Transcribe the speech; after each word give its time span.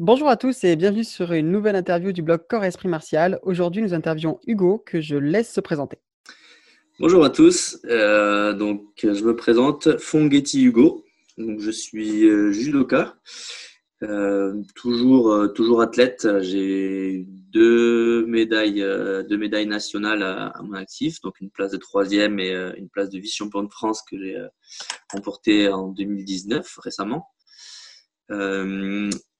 Bonjour 0.00 0.28
à 0.28 0.36
tous 0.36 0.62
et 0.62 0.76
bienvenue 0.76 1.02
sur 1.02 1.32
une 1.32 1.50
nouvelle 1.50 1.74
interview 1.74 2.12
du 2.12 2.22
blog 2.22 2.42
Corps 2.48 2.62
Esprit 2.62 2.86
Martial. 2.86 3.40
Aujourd'hui, 3.42 3.82
nous 3.82 3.94
interviewons 3.94 4.38
Hugo 4.46 4.80
que 4.86 5.00
je 5.00 5.16
laisse 5.16 5.52
se 5.52 5.60
présenter. 5.60 5.98
Bonjour 7.00 7.24
à 7.24 7.30
tous. 7.30 7.80
Euh, 7.86 8.56
je 8.96 9.24
me 9.24 9.34
présente 9.34 9.98
Fongetti 9.98 10.62
Hugo. 10.62 11.04
Je 11.36 11.70
suis 11.72 12.28
euh, 12.28 12.52
judoka, 12.52 13.16
euh, 14.04 14.62
toujours, 14.76 15.52
toujours 15.52 15.80
athlète. 15.80 16.28
J'ai 16.42 17.26
deux 17.26 18.24
médailles, 18.26 18.86
deux 19.28 19.36
médailles 19.36 19.66
nationales 19.66 20.22
à, 20.22 20.52
mon 20.62 20.74
actif, 20.74 21.20
donc 21.22 21.40
une 21.40 21.50
place 21.50 21.72
de 21.72 21.76
troisième 21.76 22.38
et 22.38 22.52
une 22.76 22.88
place 22.88 23.10
de 23.10 23.18
vice-champion 23.18 23.64
de 23.64 23.72
France 23.72 24.04
que 24.08 24.16
j'ai 24.16 24.36
remportée 25.12 25.68
en 25.68 25.88
2019 25.88 26.78
récemment. 26.84 27.26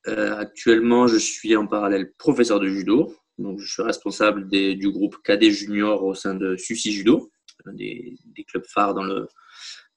Actuellement, 0.07 1.07
je 1.07 1.17
suis 1.17 1.55
en 1.57 1.67
parallèle 1.67 2.13
professeur 2.19 2.61
de 2.61 2.69
judo. 2.69 3.15
Donc, 3.39 3.61
je 3.61 3.73
suis 3.73 3.83
responsable 3.83 4.49
du 4.49 4.91
groupe 4.91 5.17
cadet 5.23 5.51
junior 5.51 6.03
au 6.05 6.15
sein 6.15 6.35
de 6.35 6.57
Susi 6.57 6.93
Judo, 6.93 7.31
des, 7.67 8.17
des, 8.25 8.45
clubs 8.45 8.67
phares 8.67 8.95
dans 8.95 9.05
le, 9.05 9.29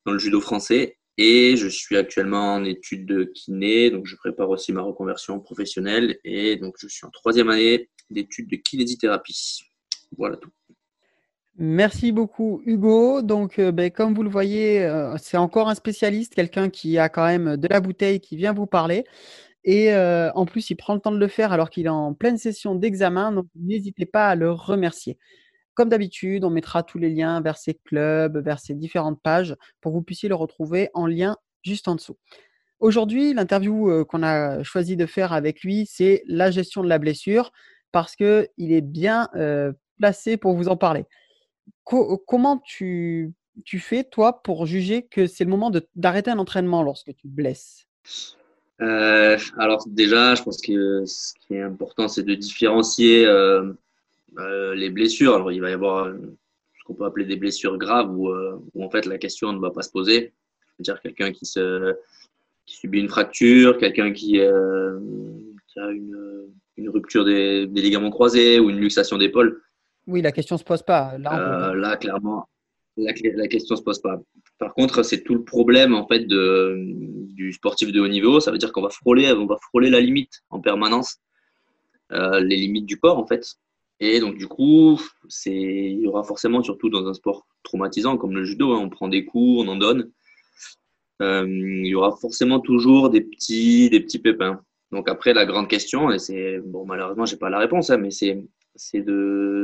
dans 0.05 0.12
le 0.12 0.20
judo 0.20 0.40
français. 0.40 0.98
Et 1.18 1.55
je 1.58 1.68
suis 1.68 1.98
actuellement 1.98 2.55
en 2.55 2.64
études 2.64 3.05
de 3.05 3.24
kiné, 3.24 3.91
donc 3.91 4.05
je 4.05 4.16
prépare 4.16 4.50
aussi 4.50 4.72
ma 4.74 4.82
reconversion 4.82 5.40
professionnelle. 5.40 6.20
Et 6.24 6.55
donc, 6.55 6.76
je 6.80 6.88
suis 6.88 7.05
en 7.05 7.10
troisième 7.10 7.49
année 7.49 7.90
d'études 8.10 8.49
de 8.49 8.55
kinésithérapie. 8.55 9.62
Voilà 10.18 10.38
tout. 10.38 10.52
Merci 11.58 12.12
beaucoup 12.12 12.62
Hugo. 12.66 13.22
Donc, 13.22 13.60
euh, 13.60 13.72
ben, 13.72 13.91
comme 13.91 14.13
vous 14.13 14.24
le 14.24 14.30
voyez, 14.30 14.82
euh, 14.82 15.16
c'est 15.18 15.38
encore 15.38 15.70
un 15.70 15.76
spécialiste, 15.76 16.34
quelqu'un 16.34 16.70
qui 16.70 16.98
a 16.98 17.10
quand 17.10 17.26
même 17.26 17.58
de 17.58 17.68
la 17.68 17.82
bouteille, 17.82 18.20
qui 18.20 18.38
vient 18.38 18.54
vous 18.54 18.66
parler. 18.68 19.04
Et 19.64 19.94
en 19.94 20.46
plus, 20.46 20.70
il 20.70 20.76
prend 20.76 20.94
le 20.94 21.00
temps 21.00 21.12
de 21.12 21.18
le 21.18 21.28
faire 21.28 21.52
alors 21.52 21.70
qu'il 21.70 21.86
est 21.86 21.90
en 21.90 22.14
pleine 22.14 22.38
session 22.38 22.76
d'examen. 22.76 23.32
Donc, 23.32 23.48
n'hésitez 23.56 24.06
pas 24.06 24.30
à 24.30 24.36
le 24.36 24.52
remercier. 24.52 25.18
Comme 25.74 25.90
d'habitude, 25.90 26.44
on 26.44 26.49
mettra 26.49 26.84
tous 26.84 26.98
les 26.98 27.10
liens 27.10 27.41
vers 27.41 27.58
ses 27.58 27.76
clubs, 27.76 28.38
vers 28.38 28.60
ses 28.60 28.74
différentes 28.74 29.22
pages 29.22 29.55
pour 29.80 29.91
que 29.91 29.98
vous 29.98 30.04
puissiez 30.04 30.30
le 30.30 30.35
retrouver 30.35 30.90
en 30.94 31.08
lien 31.08 31.38
juste 31.63 31.88
en 31.88 31.96
dessous. 31.96 32.18
Aujourd'hui, 32.80 33.34
l'interview 33.34 34.04
qu'on 34.05 34.24
a 34.24 34.63
choisi 34.63 34.98
de 34.98 35.05
faire 35.05 35.34
avec 35.34 35.62
lui, 35.62 35.85
c'est 35.85 36.24
la 36.26 36.50
gestion 36.50 36.84
de 36.84 36.90
la 36.90 36.98
blessure 36.98 37.52
parce 37.91 38.16
qu'il 38.16 38.48
est 38.57 38.82
bien 38.82 39.30
placé 40.00 40.35
pour 40.35 40.55
vous 40.55 40.68
en 40.68 40.78
parler. 40.78 41.05
comment 41.84 42.57
tu, 42.66 43.34
fais, 43.80 44.04
toi, 44.04 44.41
pour 44.41 44.66
juger 44.66 45.05
que 45.05 45.28
c'est 45.28 45.44
le 45.44 45.52
moment 45.52 45.72
d'arrêter 45.96 46.32
un 46.32 46.40
entraînement 46.40 46.82
lorsque 46.82 47.16
tu 47.16 47.28
blesses? 47.28 47.88
Euh, 48.82 49.37
alors 49.57 49.84
déjà, 49.87 50.35
je 50.35 50.43
pense 50.43 50.60
que 50.62 51.05
ce 51.05 51.34
qui 51.35 51.54
est 51.54 51.62
important, 51.62 52.07
c'est 52.07 52.24
de 52.24 52.34
différencier 52.34 53.26
euh, 53.26 53.71
euh, 54.40 54.73
les 54.76 54.90
blessures. 54.90 55.35
Alors 55.35 55.51
il 55.51 55.62
va 55.62 55.70
y 55.70 55.73
avoir 55.73 56.07
ce 56.07 56.84
qu'on 56.85 56.96
peut 56.96 57.05
appeler 57.05 57.26
des 57.26 57.35
blessures 57.35 57.77
graves 57.77 58.12
où, 58.12 58.29
en 58.29 58.90
fait 58.90 59.05
la 59.05 59.18
question 59.18 59.54
ne 59.54 59.60
va 59.60 59.71
pas 59.71 59.84
se 59.84 59.91
poser. 59.91 60.34
C'est-à-dire 60.76 61.01
quelqu'un 61.01 61.32
qui, 61.32 61.46
se, 61.46 61.93
qui 62.65 62.76
subit 62.77 62.99
une 62.99 63.10
fracture, 63.10 63.77
quelqu'un 63.77 64.13
qui, 64.13 64.40
qui, 65.68 65.79
a 65.79 65.91
une, 65.91 66.47
une 66.78 66.90
rupture 66.90 67.23
des, 67.23 67.68
des, 67.68 67.81
ligaments 67.81 68.09
croisés 68.09 68.59
ou 68.59 68.72
une 68.72 68.79
luxation 68.79 69.18
d'épaule. 69.18 69.62
Oui, 70.07 70.23
la 70.23 70.31
question 70.31 70.56
ne 70.56 70.59
se 70.59 70.63
pose 70.63 70.81
pas. 70.81 71.18
Là, 71.19 71.73
là 71.75 71.97
clairement, 71.97 72.50
la, 72.97 73.13
la 73.35 73.47
question 73.47 73.75
ne 73.75 73.78
se 73.78 73.84
pose 73.84 74.01
pas. 74.01 74.19
Par 74.62 74.75
contre, 74.75 75.01
c'est 75.01 75.23
tout 75.23 75.34
le 75.34 75.44
problème 75.44 76.06
du 76.19 77.51
sportif 77.51 77.91
de 77.91 78.00
haut 78.00 78.07
niveau. 78.07 78.40
Ça 78.40 78.51
veut 78.51 78.59
dire 78.59 78.72
qu'on 78.72 78.84
va 78.84 78.91
frôler, 78.91 79.31
on 79.31 79.47
va 79.47 79.57
frôler 79.57 79.90
la 79.90 80.00
limite 80.00 80.44
en 80.51 80.59
permanence, 80.62 81.17
euh, 82.12 82.40
les 82.41 82.57
limites 82.57 82.85
du 82.85 83.00
corps 83.00 83.17
en 83.17 83.25
fait. 83.25 83.56
Et 84.00 84.19
donc 84.19 84.38
du 84.38 84.47
coup, 84.47 85.01
il 85.47 86.01
y 86.01 86.06
aura 86.06 86.23
forcément, 86.23 86.62
surtout 86.62 86.89
dans 86.89 87.07
un 87.07 87.16
sport 87.16 87.47
traumatisant 87.63 88.17
comme 88.17 88.35
le 88.35 88.44
judo, 88.44 88.73
hein, 88.73 88.81
on 88.83 88.89
prend 88.89 89.07
des 89.07 89.25
coups, 89.25 89.66
on 89.66 89.67
en 89.67 89.77
donne. 89.77 90.11
Euh, 91.23 91.47
il 91.47 91.88
y 91.88 91.95
aura 91.95 92.16
forcément 92.16 92.59
toujours 92.59 93.09
des 93.09 93.21
petits, 93.21 93.89
pépins. 94.23 94.61
Donc 94.91 95.09
après, 95.09 95.33
la 95.33 95.47
grande 95.47 95.69
question, 95.69 96.11
et 96.11 96.19
c'est 96.19 96.59
bon, 96.59 96.85
malheureusement, 96.85 97.25
j'ai 97.25 97.38
pas 97.38 97.50
la 97.50 97.57
réponse, 97.57 97.89
hein, 97.89 97.97
mais 97.97 98.11
c'est, 98.11 98.39
c'est 98.75 99.03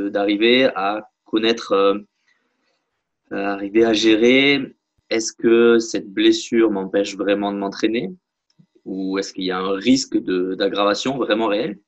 d'arriver 0.09 0.71
à 0.75 1.07
connaître, 1.23 1.73
euh, 1.73 1.99
arriver 3.31 3.85
à 3.85 3.93
gérer 3.93 4.73
est-ce 5.09 5.33
que 5.33 5.79
cette 5.79 6.11
blessure 6.11 6.71
m'empêche 6.71 7.15
vraiment 7.15 7.51
de 7.51 7.57
m'entraîner? 7.57 8.11
Ou 8.85 9.17
est-ce 9.17 9.33
qu'il 9.33 9.43
y 9.43 9.51
a 9.51 9.59
un 9.59 9.73
risque 9.73 10.17
d'aggravation 10.17 11.17
vraiment 11.17 11.47
réel? 11.47 11.79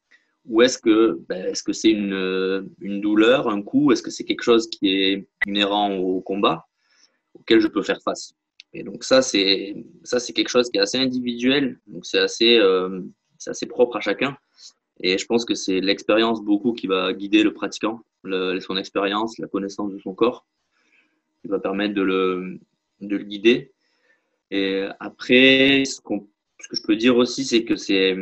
Ou 0.46 0.62
est-ce 0.62 0.78
que 0.78 1.20
ben, 1.28 1.46
est-ce 1.46 1.64
que 1.64 1.74
c'est 1.74 1.92
une, 1.92 2.70
une, 2.82 3.02
douleur, 3.02 3.50
un 3.50 3.62
coup, 3.62 3.92
est-ce 3.92 4.02
que 4.02 4.12
c'est 4.12 4.24
quelque 4.24 4.44
chose 4.44 4.70
qui 4.70 4.90
est 4.90 5.28
inhérent 5.46 5.96
au 5.96 6.22
combat 6.22 6.66
auquel 7.34 7.60
je 7.60 7.68
peux 7.68 7.84
faire 7.84 8.02
face? 8.02 8.34
Et 8.74 8.84
donc 8.84 9.04
ça 9.04 9.22
c'est 9.22 9.76
quelque 10.36 10.50
chose 10.50 10.70
qui 10.70 10.78
est 10.78 10.82
assez 10.82 10.98
individuel, 10.98 11.80
donc 11.88 12.06
c'est 12.06 12.20
assez 12.20 12.58
euh, 12.58 13.02
assez 13.48 13.66
propre 13.66 13.98
à 13.98 14.02
chacun. 14.02 14.38
Et 15.02 15.18
je 15.18 15.26
pense 15.26 15.46
que 15.46 15.56
c'est 15.56 15.80
l'expérience 15.80 16.42
beaucoup 16.42 16.74
qui 16.74 16.88
va 16.88 17.14
guider 17.14 17.44
le 17.44 17.54
pratiquant, 17.54 18.02
son 18.24 18.78
expérience, 18.78 19.38
la 19.40 19.48
connaissance 19.48 19.92
de 19.92 20.00
son 20.00 20.14
corps, 20.14 20.46
qui 21.42 21.48
va 21.48 21.60
permettre 21.60 21.94
de 21.94 22.02
le, 22.02 22.60
de 23.02 23.18
le 23.18 23.24
guider. 23.24 23.72
Et 24.52 24.88
après, 25.00 25.84
ce, 25.86 26.02
que 26.02 26.76
je 26.76 26.82
peux 26.84 26.96
dire 26.96 27.18
aussi, 27.18 27.46
c'est 27.46 27.64
que 27.64 27.76
c'est, 27.76 28.16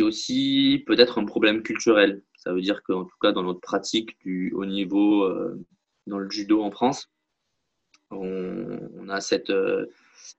aussi 0.00 0.82
peut-être 0.86 1.18
un 1.18 1.24
problème 1.24 1.62
culturel. 1.62 2.22
Ça 2.36 2.52
veut 2.52 2.60
dire 2.60 2.82
qu'en 2.82 3.04
tout 3.04 3.16
cas, 3.20 3.32
dans 3.32 3.42
notre 3.42 3.60
pratique 3.60 4.18
du 4.20 4.52
haut 4.52 4.66
niveau 4.66 5.24
euh, 5.24 5.64
dans 6.06 6.18
le 6.18 6.28
judo 6.28 6.62
en 6.62 6.70
France, 6.70 7.10
on, 8.10 9.08
a 9.08 9.20
cette, 9.20 9.50
euh, 9.50 9.86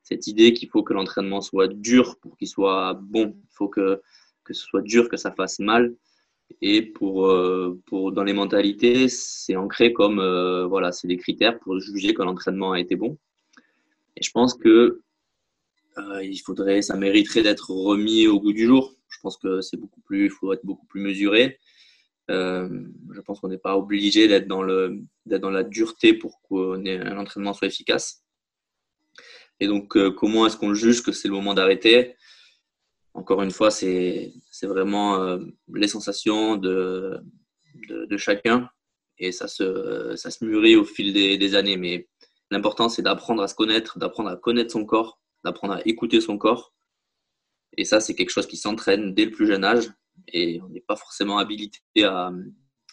cette 0.03 0.28
idée 0.28 0.53
qu'il 0.53 0.70
faut 0.70 0.84
que 0.84 0.94
l'entraînement 0.94 1.42
soit 1.42 1.68
dur 1.68 2.18
pour 2.20 2.38
qu'il 2.38 2.47
soit 2.47 2.94
bon. 3.02 3.36
Il 3.38 3.56
faut 3.56 3.70
que, 3.70 4.02
que 4.44 4.53
ce 4.53 4.66
soit 4.66 4.82
dur, 4.82 5.09
que 5.09 5.18
ça 5.18 5.32
fasse 5.32 5.59
mal. 5.59 5.96
Et 6.62 6.84
pour, 6.84 7.28
euh, 7.28 7.82
pour 7.88 8.12
dans 8.12 8.24
les 8.24 8.34
mentalités, 8.34 9.09
c'est 9.09 9.56
ancré 9.56 9.94
comme 9.94 10.18
voilà, 10.68 10.92
c'est 10.92 11.08
des 11.08 11.18
critères 11.18 11.58
pour 11.59 11.80
juger 11.80 12.14
que 12.14 12.22
l'entraînement 12.22 12.74
a 12.74 12.80
été 12.80 12.96
bon. 12.96 13.18
Et 14.18 14.24
je 14.24 14.31
pense 14.31 14.53
que 14.53 15.02
euh, 15.98 16.24
il 16.24 16.38
faudrait, 16.38 16.81
ça 16.81 16.96
mériterait 16.96 17.44
d'être 17.44 17.72
remis 17.72 18.28
au 18.28 18.40
goût 18.40 18.53
du 18.53 18.66
jour. 18.66 18.96
Je 19.08 19.20
pense 19.22 19.38
que 19.38 19.62
c'est 19.62 19.78
beaucoup 19.78 20.02
plus, 20.02 20.26
il 20.26 20.31
faut 20.31 20.53
être 20.53 20.66
beaucoup 20.66 20.86
plus 20.88 21.02
mesuré. 21.02 21.59
Euh, 22.31 22.68
je 23.14 23.22
pense 23.22 23.40
qu'on 23.40 23.50
n'est 23.50 23.58
pas 23.58 23.78
obligé 23.78 24.28
d'être 24.28 24.48
dans 24.48 24.64
le, 24.64 25.00
d'être 25.26 25.42
dans 25.42 25.52
la 25.52 25.64
dureté 25.64 26.14
pour 26.14 26.42
qu'un 26.50 27.18
entraînement 27.18 27.53
soit 27.53 27.68
efficace. 27.68 28.24
Et 29.59 29.68
donc, 29.68 29.96
euh, 29.96 30.12
comment 30.12 30.46
est-ce 30.46 30.58
qu'on 30.58 30.74
juge 30.74 31.02
que 31.02 31.12
c'est 31.12 31.28
le 31.28 31.34
moment 31.34 31.53
d'arrêter? 31.53 32.16
Encore 33.14 33.42
une 33.42 33.52
fois, 33.52 33.72
c'est, 33.72 34.34
c'est 34.52 34.68
vraiment 34.68 35.40
les 35.74 35.88
sensations 35.88 36.58
de, 36.58 37.18
de, 37.88 38.18
chacun 38.18 38.70
et 39.18 39.32
ça 39.32 39.47
se, 39.47 40.14
ça 40.18 40.32
se 40.32 40.44
mûrit 40.44 40.76
au 40.76 40.84
fil 40.84 41.14
des, 41.14 41.38
des 41.38 41.56
années. 41.56 41.78
Mais 41.78 42.09
L'important, 42.52 42.90
c'est 42.90 43.02
d'apprendre 43.02 43.42
à 43.42 43.48
se 43.48 43.56
connaître, 43.56 43.98
d'apprendre 43.98 44.30
à 44.30 44.36
connaître 44.36 44.72
son 44.72 44.86
corps, 44.86 45.20
d'apprendre 45.44 45.74
à 45.74 45.88
écouter 45.88 46.22
son 46.22 46.38
corps. 46.38 46.74
Et 47.78 47.86
ça, 47.86 48.00
c'est 48.00 48.16
quelque 48.16 48.30
chose 48.30 48.48
qui 48.48 48.58
s'entraîne 48.58 49.14
dès 49.14 49.26
le 49.26 49.32
plus 49.32 49.48
jeune 49.48 49.64
âge. 49.64 49.92
Et 50.28 50.62
on 50.62 50.70
n'est 50.70 50.82
pas 50.82 50.96
forcément 50.96 51.38
habilité 51.38 51.82
à, 52.04 52.32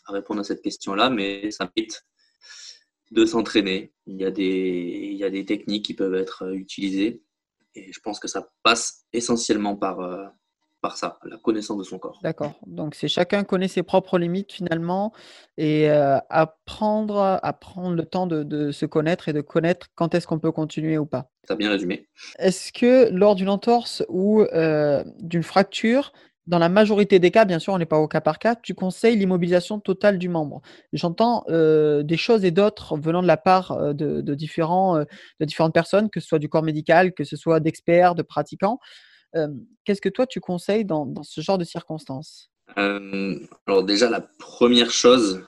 répondre 0.07 0.41
à 0.41 0.45
cette 0.45 0.63
question-là, 0.63 1.11
mais 1.11 1.51
ça 1.51 1.71
mérite 1.77 2.05
de 3.11 3.25
s'entraîner. 3.25 3.93
Il, 4.07 4.17
y 4.17 4.25
a 4.25 4.31
des, 4.31 5.45
techniques 5.47 5.84
qui 5.84 5.95
peuvent 5.95 6.15
être 6.15 6.53
utilisées. 6.55 7.23
Et 7.75 7.93
je 7.93 8.01
pense 8.01 8.19
que 8.19 8.29
ça 8.29 8.51
passe 8.63 9.05
essentiellement 9.13 9.77
par, 9.77 10.01
euh, 10.01 10.27
par 10.82 10.97
ça, 10.97 11.19
la 11.25 11.38
connaissance 11.38 11.78
de 11.78 11.84
son 11.84 11.98
corps. 11.98 12.19
D'accord. 12.22 12.54
Donc, 12.66 12.97
c'est 12.97 13.07
chacun 13.07 13.45
connaît 13.45 13.68
ses 13.68 13.84
propres 13.84 14.18
limites 14.18 14.53
finalement 14.53 15.12
et 15.57 15.89
euh, 15.89 16.18
apprendre 16.28 17.39
à 17.41 17.53
prendre 17.53 17.95
le 17.95 18.04
temps 18.04 18.27
de, 18.27 18.72
se 18.72 18.84
connaître 18.84 19.28
et 19.28 19.33
de 19.33 19.41
connaître 19.41 19.86
quand 19.95 20.15
est-ce 20.15 20.27
qu'on 20.27 20.41
peut 20.41 20.51
continuer 20.51 20.98
ou 20.98 21.07
pas. 21.07 21.30
Ça 21.47 21.54
bien 21.54 21.71
résumé. 21.71 22.09
Est-ce 22.39 22.72
que 22.72 23.09
lors 23.10 23.36
d'une 23.36 23.48
entorse 23.48 24.04
ou 24.09 24.42
euh, 24.42 25.04
d'une 25.21 25.45
fracture, 25.45 26.12
dans 26.48 26.59
la 26.59 26.68
majorité 26.68 27.21
des 27.21 27.30
cas, 27.30 27.45
bien 27.45 27.60
sûr, 27.60 27.72
on 27.72 27.78
n'est 27.78 27.86
pas 27.86 27.98
au 27.98 28.09
cas 28.09 28.21
par 28.21 28.41
cas, 28.41 28.57
tu 28.57 28.74
conseilles 28.74 29.16
l'immobilisation 29.16 29.78
totale 29.78 30.18
du 30.18 30.28
membre? 30.28 30.62
J'entends 30.92 31.45
euh, 31.48 32.03
des 32.03 32.16
choses 32.16 32.45
et 32.45 32.51
d'autres 32.51 32.97
venant 32.97 33.22
de 33.22 33.28
la 33.28 33.36
part 33.36 33.95
de, 33.95 34.34
différents, 34.34 34.98
de 34.98 35.45
différentes 35.45 35.74
personnes, 35.74 36.10
que 36.10 36.18
ce 36.18 36.27
soit 36.27 36.41
du 36.41 36.48
corps 36.48 36.65
médical, 36.65 37.12
que 37.12 37.22
ce 37.22 37.36
soit 37.36 37.60
d'experts, 37.60 38.16
de 38.16 38.22
pratiquants. 38.22 38.80
Qu'est-ce 39.84 40.01
que 40.01 40.09
toi 40.09 40.27
tu 40.27 40.41
conseilles 40.41 40.84
dans, 40.84 41.23
ce 41.23 41.41
genre 41.41 41.59
de 41.59 41.65
circonstances? 41.65 42.51
Alors 42.77 43.84
déjà, 43.84 44.09
la 44.09 44.21
première 44.21 44.91
chose, 44.91 45.45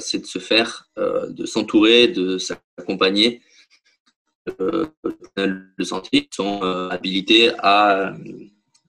c'est 0.00 0.18
de 0.18 0.26
se 0.26 0.38
faire, 0.38 0.88
de 0.96 1.46
s'entourer, 1.46 2.08
de 2.08 2.38
s'accompagner 2.38 3.42
de 4.46 5.84
santé 5.84 6.28
sont 6.30 6.62
habilités 6.62 7.52
à, 7.58 8.14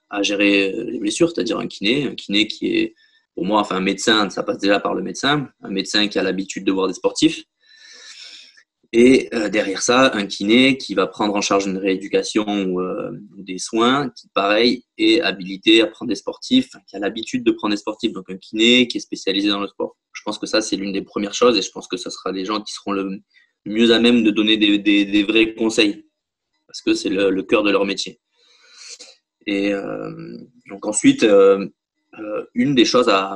à 0.10 0.22
gérer 0.22 0.72
les 0.72 1.00
blessures, 1.00 1.32
c'est-à-dire 1.32 1.60
un 1.60 1.68
kiné, 1.68 2.08
un 2.08 2.16
kiné 2.16 2.48
qui 2.48 2.78
est, 2.78 2.96
pour 3.34 3.46
moi, 3.46 3.62
enfin 3.62 3.78
un 3.78 3.82
médecin, 3.82 4.30
ça 4.30 4.44
passe 4.44 4.60
déjà 4.60 4.80
par 4.80 4.94
le 4.94 5.02
médecin, 5.02 5.50
un 5.62 5.70
médecin 5.70 6.08
qui 6.08 6.20
a 6.20 6.24
l'habitude 6.24 6.66
de 6.66 6.72
voir 6.72 6.88
des 6.88 6.94
sportifs, 6.94 7.44
et 8.98 9.28
euh, 9.34 9.50
derrière 9.50 9.82
ça, 9.82 10.16
un 10.16 10.26
kiné 10.26 10.78
qui 10.78 10.94
va 10.94 11.06
prendre 11.06 11.36
en 11.36 11.42
charge 11.42 11.66
une 11.66 11.78
rééducation 11.78 12.46
ou, 12.48 12.80
euh, 12.80 13.12
des 13.36 13.58
soins, 13.58 14.10
qui 14.12 14.30
pareil 14.34 14.86
est 14.98 15.20
habilité 15.20 15.82
à 15.82 15.88
prendre 15.88 16.08
des 16.08 16.16
sportifs, 16.16 16.70
qui 16.88 16.96
a 16.96 17.00
l'habitude 17.00 17.44
de 17.44 17.52
prendre 17.52 17.74
des 17.74 17.78
sportifs, 17.78 18.14
donc 18.14 18.30
un 18.30 18.38
kiné 18.38 18.88
qui 18.88 18.96
est 18.96 19.02
spécialisé 19.02 19.50
dans 19.50 19.60
le 19.60 19.68
sport. 19.68 19.98
Je 20.14 20.22
pense 20.24 20.40
que 20.40 20.46
ça, 20.46 20.62
c'est 20.62 20.78
l'une 20.78 20.94
des 20.94 21.02
premières 21.02 21.34
choses 21.34 21.58
et 21.58 21.62
je 21.62 21.70
pense 21.72 21.90
que 21.90 21.98
ce 21.98 22.10
sera 22.10 22.32
des 22.32 22.46
gens 22.46 22.62
qui 22.62 22.72
seront 22.72 22.94
le 22.94 23.20
mieux 23.66 23.92
à 23.92 24.00
même 24.00 24.24
de 24.24 24.32
donner 24.32 24.56
des, 24.56 25.24
vrais 25.24 25.56
conseils 25.56 26.06
parce 26.66 26.82
que 26.82 26.94
c'est 26.94 27.10
le, 27.10 27.44
cœur 27.44 27.64
de 27.64 27.72
leur 27.72 27.84
métier. 27.84 28.22
Et 29.46 29.74
euh, 29.74 30.38
donc 30.70 30.86
ensuite, 30.86 31.28
une 32.54 32.76
des 32.76 32.86
choses 32.86 33.10
à, 33.10 33.36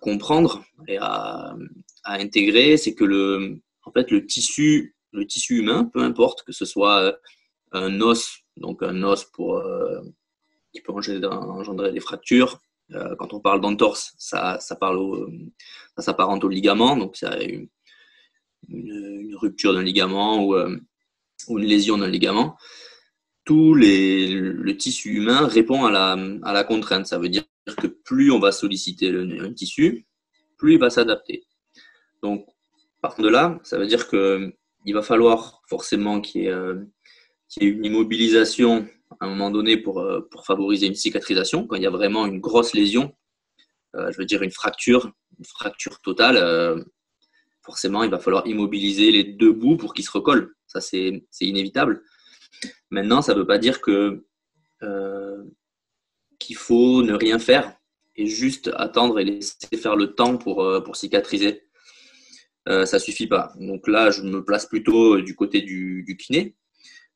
comprendre 0.00 0.64
et 0.88 0.96
à 0.96 1.54
intégrer, 2.06 2.78
c'est 2.78 2.94
que 2.94 3.04
le, 3.04 3.60
en 3.90 3.92
fait, 3.92 4.10
le 4.12 4.24
tissu, 4.24 4.94
le 5.12 5.26
tissu 5.26 5.58
humain, 5.58 5.90
peu 5.92 6.00
importe 6.00 6.44
que 6.44 6.52
ce 6.52 6.64
soit 6.64 7.02
euh, 7.02 7.12
un 7.72 8.00
os, 8.00 8.38
donc 8.56 8.84
un 8.84 9.02
os 9.02 9.24
pour, 9.24 9.56
euh, 9.56 10.00
qui 10.72 10.80
peut 10.80 10.92
engendrer 10.92 11.90
des 11.92 11.98
fractures. 11.98 12.60
Euh, 12.92 13.16
quand 13.16 13.34
on 13.34 13.40
parle 13.40 13.60
d'entorse, 13.60 14.14
ça, 14.16 14.60
ça, 14.60 14.76
parle 14.76 15.00
ça 15.96 16.02
s'apparente 16.02 16.44
au 16.44 16.48
ligament, 16.48 16.96
donc 16.96 17.16
ça 17.16 17.36
une, 17.40 19.34
rupture 19.34 19.72
d'un 19.74 19.82
ligament 19.82 20.44
ou, 20.44 20.54
une 20.54 21.64
lésion 21.64 21.98
d'un 21.98 22.08
ligament. 22.08 22.56
Tout 23.44 23.74
les, 23.74 24.28
le 24.28 24.76
tissu 24.76 25.14
humain 25.14 25.48
répond 25.48 25.84
à 25.84 25.90
la, 25.90 26.16
à 26.44 26.52
la 26.52 26.62
contrainte. 26.62 27.06
Ça 27.06 27.18
veut 27.18 27.28
dire 27.28 27.44
que 27.76 27.88
plus 27.88 28.30
on 28.30 28.38
va 28.38 28.52
solliciter 28.52 29.10
le, 29.10 29.44
un 29.44 29.52
tissu, 29.52 30.06
plus 30.58 30.74
il 30.74 30.78
va 30.78 30.90
s'adapter. 30.90 31.44
Donc, 32.22 32.46
Partant 33.00 33.22
de 33.22 33.28
là, 33.28 33.58
ça 33.62 33.78
veut 33.78 33.86
dire 33.86 34.08
qu'il 34.08 34.52
va 34.92 35.02
falloir 35.02 35.62
forcément 35.66 36.20
qu'il 36.20 36.42
y, 36.42 36.46
ait 36.46 36.50
euh, 36.50 36.84
une 37.60 37.84
immobilisation 37.84 38.86
à 39.20 39.26
un 39.26 39.28
moment 39.30 39.50
donné 39.50 39.78
pour, 39.78 40.00
euh, 40.00 40.28
pour 40.30 40.44
favoriser 40.44 40.86
une 40.86 40.94
cicatrisation. 40.94 41.66
Quand 41.66 41.76
il 41.76 41.82
y 41.82 41.86
a 41.86 41.90
vraiment 41.90 42.26
une 42.26 42.40
grosse 42.40 42.74
lésion, 42.74 43.14
euh, 43.96 44.12
je 44.12 44.18
veux 44.18 44.26
dire 44.26 44.42
une 44.42 44.50
fracture, 44.50 45.10
une 45.38 45.46
fracture 45.46 46.00
totale, 46.02 46.84
forcément, 47.62 48.02
il 48.02 48.10
va 48.10 48.18
falloir 48.18 48.46
immobiliser 48.46 49.10
les 49.10 49.24
deux 49.24 49.52
bouts 49.52 49.78
pour 49.78 49.94
qu'ils 49.94 50.04
se 50.04 50.10
recollent. 50.10 50.54
Ça, 50.66 50.82
c'est 50.82 51.22
inévitable. 51.40 52.02
Maintenant, 52.90 53.22
ça 53.22 53.32
ne 53.32 53.38
veut 53.38 53.46
pas 53.46 53.58
dire 53.58 53.80
qu'il 53.80 54.20
faut 56.54 57.02
ne 57.02 57.14
rien 57.14 57.38
faire 57.38 57.74
et 58.16 58.26
juste 58.26 58.70
attendre 58.74 59.18
et 59.18 59.24
laisser 59.24 59.76
faire 59.78 59.96
le 59.96 60.14
temps 60.14 60.36
pour 60.36 60.96
cicatriser. 60.96 61.69
Euh, 62.70 62.86
ça 62.86 63.00
suffit 63.00 63.26
pas. 63.26 63.52
Donc 63.58 63.88
là, 63.88 64.10
je 64.10 64.22
me 64.22 64.44
place 64.44 64.66
plutôt 64.66 65.20
du 65.20 65.34
côté 65.34 65.60
du, 65.60 66.16
kiné. 66.18 66.54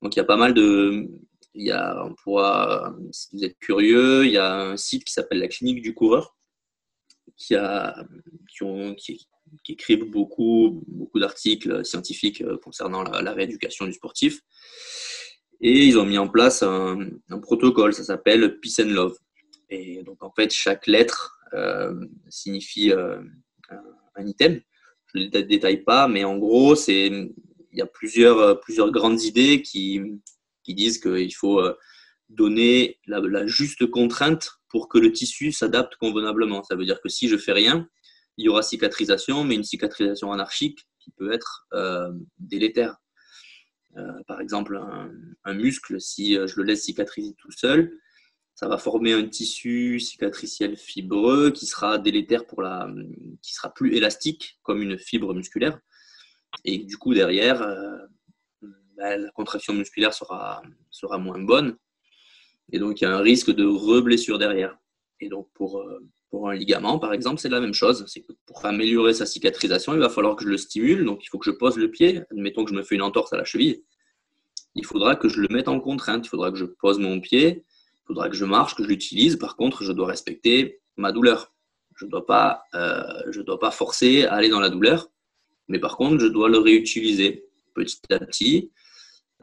Donc 0.02 0.16
il 0.16 0.18
y 0.18 0.20
a 0.20 0.24
pas 0.24 0.36
mal 0.36 0.52
de. 0.52 1.08
Il 1.54 1.64
y 1.64 1.70
a, 1.70 2.04
on 2.04 2.14
pourra, 2.14 2.96
si 3.12 3.28
vous 3.32 3.44
êtes 3.44 3.56
curieux, 3.60 4.26
il 4.26 4.32
y 4.32 4.38
a 4.38 4.56
un 4.56 4.76
site 4.76 5.04
qui 5.04 5.12
s'appelle 5.12 5.38
la 5.38 5.46
clinique 5.46 5.82
du 5.82 5.94
coureur 5.94 6.36
qui, 7.36 7.54
a, 7.54 8.04
qui, 8.48 8.64
ont, 8.64 8.94
qui, 8.96 9.28
écrivent 9.68 10.10
beaucoup, 10.10 10.82
beaucoup 10.88 11.20
d'articles 11.20 11.84
scientifiques 11.84 12.40
euh, 12.40 12.58
concernant 12.58 13.04
la, 13.04 13.32
rééducation 13.32 13.86
du 13.86 13.92
sportif. 13.92 14.40
Et 15.60 15.86
ils 15.86 15.96
ont 15.96 16.04
mis 16.04 16.18
en 16.18 16.26
place 16.28 16.64
un, 16.64 17.10
protocole, 17.40 17.94
ça 17.94 18.02
s'appelle 18.02 18.58
Peace 18.58 18.80
and 18.80 18.90
Love. 18.90 19.16
Et 19.70 20.02
donc 20.02 20.24
en 20.24 20.32
fait, 20.32 20.52
chaque 20.52 20.88
lettre 20.88 21.38
euh, 21.52 21.94
signifie 22.28 22.92
un 22.92 24.26
item 24.26 24.60
je 25.14 25.20
ne 25.20 25.40
détaille 25.42 25.82
pas, 25.82 26.08
mais 26.08 26.24
en 26.24 26.36
gros, 26.38 26.74
c'est 26.74 27.06
il 27.06 27.78
y 27.78 27.82
a 27.82 27.86
plusieurs, 27.86 28.60
plusieurs 28.60 28.90
grandes 28.90 29.22
idées 29.22 29.62
qui, 29.62 30.00
disent 30.68 30.98
qu'il 30.98 31.34
faut 31.34 31.60
euh, 31.60 31.76
donner 32.28 33.00
la, 33.06 33.46
juste 33.46 33.86
contrainte 33.90 34.52
pour 34.68 34.88
que 34.88 34.98
le 34.98 35.12
tissu 35.12 35.52
s'adapte 35.52 35.96
convenablement. 35.96 36.62
Ça 36.62 36.76
veut 36.76 36.84
dire 36.84 37.00
que 37.00 37.08
si 37.08 37.28
je 37.28 37.36
fais 37.36 37.52
rien, 37.52 37.88
il 38.36 38.46
y 38.46 38.48
aura 38.48 38.62
cicatrisation, 38.62 39.44
mais 39.44 39.56
une 39.56 39.64
cicatrisation 39.64 40.32
anarchique 40.32 40.86
qui 41.00 41.10
peut 41.10 41.32
être 41.32 41.66
euh, 41.74 42.12
délétère. 42.38 42.96
Euh, 43.96 44.22
par 44.26 44.40
exemple, 44.40 44.80
un, 45.44 45.54
muscle, 45.54 46.00
si 46.00 46.34
je 46.34 46.56
le 46.56 46.64
laisse 46.64 46.84
cicatriser 46.84 47.34
tout 47.38 47.52
seul, 47.52 47.92
ça 48.54 48.68
va 48.68 48.78
former 48.78 49.12
un 49.12 49.26
tissu 49.26 49.98
cicatriciel 49.98 50.76
fibreux 50.76 51.50
qui 51.50 51.66
sera 51.66 51.98
délétère 51.98 52.46
pour 52.46 52.62
la, 52.62 52.88
qui 53.42 53.52
sera 53.52 53.72
plus 53.74 53.96
élastique 53.96 54.58
comme 54.62 54.80
une 54.80 54.96
fibre 54.96 55.34
musculaire. 55.34 55.78
Et 56.64 56.78
du 56.78 56.96
coup, 56.96 57.14
derrière, 57.14 57.62
euh, 57.62 57.98
bah, 58.96 59.16
la 59.16 59.30
contraction 59.32 59.74
musculaire 59.74 60.14
sera, 60.14 60.62
sera 60.90 61.18
moins 61.18 61.40
bonne. 61.40 61.76
Et 62.72 62.78
donc, 62.78 63.00
il 63.00 63.04
y 63.04 63.06
a 63.06 63.14
un 63.14 63.20
risque 63.20 63.50
de 63.50 63.64
reblessure 63.64 64.38
derrière. 64.38 64.78
Et 65.18 65.28
donc, 65.28 65.48
pour, 65.52 65.80
euh, 65.80 65.98
pour 66.30 66.48
un 66.48 66.54
ligament, 66.54 67.00
par 67.00 67.12
exemple, 67.12 67.40
c'est 67.40 67.48
la 67.48 67.60
même 67.60 67.74
chose. 67.74 68.06
Que 68.14 68.32
pour 68.46 68.64
améliorer 68.64 69.14
sa 69.14 69.26
cicatrisation, 69.26 69.94
il 69.94 70.00
va 70.00 70.08
falloir 70.08 70.36
que 70.36 70.44
je 70.44 70.48
le 70.48 70.58
stimule. 70.58 71.04
Donc, 71.04 71.24
il 71.24 71.28
faut 71.28 71.38
que 71.38 71.50
je 71.50 71.56
pose 71.56 71.76
le 71.76 71.90
pied. 71.90 72.22
Admettons 72.30 72.64
que 72.64 72.70
je 72.70 72.76
me 72.76 72.84
fais 72.84 72.94
une 72.94 73.02
entorse 73.02 73.32
à 73.32 73.36
la 73.36 73.44
cheville. 73.44 73.82
Il 74.76 74.86
faudra 74.86 75.16
que 75.16 75.28
je 75.28 75.40
le 75.40 75.48
mette 75.50 75.66
en 75.66 75.80
contrainte. 75.80 76.26
Il 76.26 76.28
faudra 76.28 76.52
que 76.52 76.56
je 76.56 76.64
pose 76.64 77.00
mon 77.00 77.20
pied 77.20 77.64
il 78.04 78.08
faudra 78.08 78.28
que 78.28 78.36
je 78.36 78.44
marche, 78.44 78.74
que 78.74 78.82
je 78.82 78.88
l'utilise. 78.88 79.36
Par 79.36 79.56
contre, 79.56 79.82
je 79.82 79.90
dois 79.90 80.08
respecter 80.08 80.82
ma 80.98 81.10
douleur. 81.10 81.54
Je 81.96 82.04
ne 82.04 82.10
dois, 82.10 82.26
pas, 82.26 82.64
euh, 82.74 83.42
dois 83.46 83.58
pas 83.58 83.70
forcer 83.70 84.24
à 84.24 84.34
aller 84.34 84.50
dans 84.50 84.60
la 84.60 84.68
douleur, 84.68 85.10
mais 85.68 85.78
par 85.78 85.96
contre, 85.96 86.18
je 86.18 86.26
dois 86.26 86.48
le 86.48 86.58
réutiliser 86.58 87.46
petit 87.72 88.00
à 88.10 88.18
petit, 88.18 88.72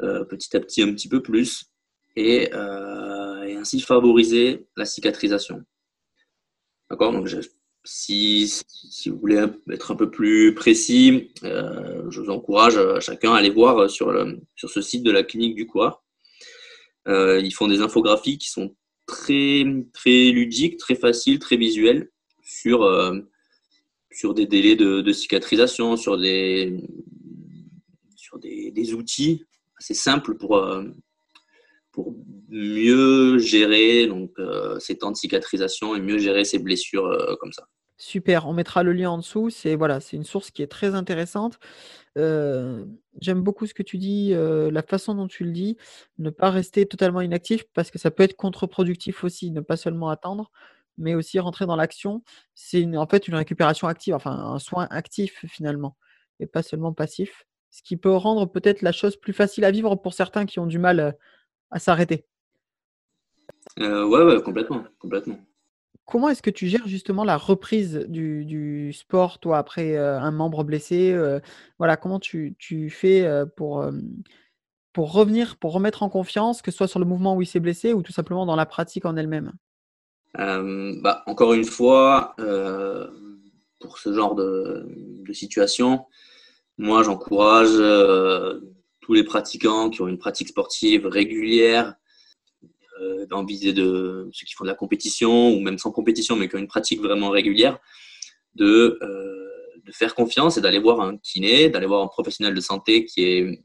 euh, 0.02 0.26
petit 0.26 0.56
à 0.56 0.60
petit 0.60 0.84
un 0.84 0.94
petit 0.94 1.08
peu 1.08 1.24
plus, 1.24 1.72
et, 2.16 2.54
euh, 2.54 3.58
ainsi 3.58 3.80
favoriser 3.80 4.68
la 4.76 4.86
cicatrisation. 4.86 5.64
D'accord? 6.90 7.14
Donc, 7.14 7.30
si, 7.84 8.48
si, 8.68 9.10
vous 9.10 9.18
voulez 9.18 9.44
être 9.70 9.92
un 9.92 9.96
peu 9.96 10.12
plus 10.12 10.54
précis, 10.54 11.32
je 11.42 12.20
vous 12.20 12.30
encourage 12.30 12.78
à 12.78 13.00
chacun 13.00 13.34
à 13.34 13.38
aller 13.38 13.50
voir 13.50 13.90
sur, 13.90 14.12
le, 14.12 14.40
sur 14.56 14.70
ce 14.70 14.82
site 14.82 15.04
de 15.04 15.12
la 15.12 15.24
clinique 15.24 15.56
du 15.56 15.68
Coir. 15.68 16.01
Euh, 17.08 17.40
ils 17.40 17.54
font 17.54 17.68
des 17.68 17.82
infographies 17.82 18.38
qui 18.38 18.50
sont 18.50 18.76
très, 19.06 19.66
très 19.94 20.32
ludiques, 20.32 20.78
très 20.78 20.96
faciles, 20.96 21.40
très 21.40 21.58
visuelles 21.58 22.10
sur, 22.44 22.84
euh, 22.84 23.20
sur 24.12 24.34
des 24.34 24.46
délais 24.46 24.76
de, 24.76 25.12
cicatrisation, 25.12 25.98
sur 25.98 26.18
des, 26.18 26.78
sur 28.16 28.40
des, 28.40 28.72
des 28.72 28.94
outils 28.94 29.44
assez 29.78 29.94
simples 29.94 30.36
pour, 30.38 30.58
euh, 30.58 30.84
pour 31.92 32.16
mieux 32.50 33.40
gérer 33.40 34.08
donc, 34.08 34.32
ces 34.80 34.98
temps 34.98 35.12
de 35.12 35.18
cicatrisation 35.18 35.96
et 35.96 36.00
mieux 36.00 36.20
gérer 36.20 36.46
ces 36.46 36.60
blessures 36.60 37.38
comme 37.40 37.52
ça. 37.52 37.68
Super, 37.98 38.48
on 38.48 38.54
mettra 38.54 38.82
le 38.82 38.94
lien 38.94 39.12
en 39.12 39.20
dessous. 39.20 39.52
C'est 39.52 39.76
voilà, 39.76 40.00
c'est 40.00 40.18
une 40.18 40.24
source 40.24 40.50
qui 40.50 40.64
est 40.64 40.68
très 40.68 40.96
intéressante. 40.96 41.60
J'aime 42.16 43.42
beaucoup 43.42 43.66
ce 43.66 43.74
que 43.74 43.84
tu 43.84 43.98
dis, 43.98 44.34
la 44.34 44.82
façon 44.84 45.16
dont 45.16 45.28
tu 45.28 45.44
le 45.44 45.52
dis, 45.52 45.78
ne 46.18 46.30
pas 46.30 46.50
rester 46.50 46.86
totalement 46.86 47.22
inactif 47.22 47.64
parce 47.74 47.92
que 47.92 48.00
ça 48.00 48.12
peut 48.12 48.24
être 48.24 48.36
contre-productif 48.36 49.24
aussi, 49.24 49.52
ne 49.52 49.62
pas 49.62 49.78
seulement 49.78 50.10
attendre, 50.10 50.52
mais 50.98 51.16
aussi 51.16 51.40
rentrer 51.40 51.66
dans 51.66 51.76
l'action. 51.76 52.24
C'est 52.54 52.86
en 52.98 53.08
fait 53.08 53.28
une 53.28 53.36
récupération 53.36 53.88
active, 53.88 54.14
enfin 54.14 54.32
un 54.32 54.60
soin 54.60 54.88
actif 54.92 55.46
finalement, 55.48 55.96
et 56.40 56.48
pas 56.48 56.64
seulement 56.64 56.94
passif. 56.94 57.46
Ce 57.70 57.82
qui 57.82 57.96
peut 57.96 58.14
rendre 58.14 58.46
peut-être 58.46 58.82
la 58.82 58.92
chose 58.92 59.16
plus 59.16 59.34
facile 59.34 59.64
à 59.64 59.72
vivre 59.72 59.96
pour 59.96 60.14
certains 60.14 60.46
qui 60.46 60.60
ont 60.60 60.68
du 60.68 60.80
mal 60.80 61.18
à 61.72 61.80
s'arrêter. 61.80 62.26
Euh, 63.80 64.06
ouais, 64.06 64.24
ouais, 64.24 64.42
complètement, 64.42 64.84
complètement. 65.00 65.40
Comment 66.12 66.28
est-ce 66.28 66.42
que 66.42 66.50
tu 66.50 66.68
gères 66.68 66.90
justement 66.90 67.24
la 67.24 67.38
reprise 67.38 68.06
du, 68.10 68.92
sport, 68.92 69.40
toi, 69.40 69.58
après 69.58 69.96
un 69.96 70.32
membre 70.32 70.66
blessé 70.66 71.18
Voilà, 71.80 71.96
comment 71.96 72.20
tu, 72.20 72.54
fais 72.90 73.26
pour, 73.56 73.86
pour 74.92 75.14
revenir, 75.14 75.56
pour 75.56 75.72
remettre 75.72 76.04
en 76.04 76.10
confiance, 76.10 76.62
que 76.62 76.70
ce 76.70 76.76
soit 76.76 76.90
sur 76.90 77.00
le 77.00 77.06
mouvement 77.06 77.38
où 77.38 77.42
il 77.42 77.46
s'est 77.46 77.62
blessé 77.62 77.94
ou 77.94 78.02
tout 78.02 78.12
simplement 78.12 78.46
dans 78.46 78.58
la 78.58 78.66
pratique 78.66 79.06
en 79.06 79.16
elle-même? 79.16 79.54
Bah, 80.36 81.24
Encore 81.28 81.54
une 81.54 81.64
fois, 81.64 82.36
pour 83.80 83.98
ce 83.98 84.14
genre 84.14 84.36
de 84.36 85.32
situation, 85.32 86.08
moi 86.78 87.04
j'encourage 87.04 87.78
tous 89.00 89.14
les 89.14 89.24
pratiquants 89.24 89.90
qui 89.90 90.02
ont 90.02 90.10
une 90.10 90.18
pratique 90.18 90.50
sportive 90.50 91.08
régulière 91.08 91.96
euh, 93.02 93.26
dans 93.26 93.44
de 93.44 94.30
ceux 94.32 94.46
qui 94.46 94.54
font 94.54 94.64
de 94.64 94.70
la 94.70 94.76
compétition 94.76 95.54
ou 95.54 95.60
même 95.60 95.78
sans 95.78 95.92
compétition, 95.92 96.36
mais 96.36 96.48
qui 96.48 96.56
ont 96.56 96.60
une 96.60 96.68
pratique 96.68 97.02
vraiment 97.02 97.30
régulière, 97.30 97.80
de, 98.56 99.00
euh, 99.02 99.48
faire 99.92 100.16
confiance 100.16 100.58
et 100.58 100.62
d'aller 100.62 100.80
voir 100.80 101.02
un 101.02 101.18
kiné, 101.18 101.70
d'aller 101.70 101.88
voir 101.88 102.02
un 102.02 102.08
professionnel 102.08 102.54
de 102.54 102.62
santé 102.62 103.04
qui, 103.06 103.60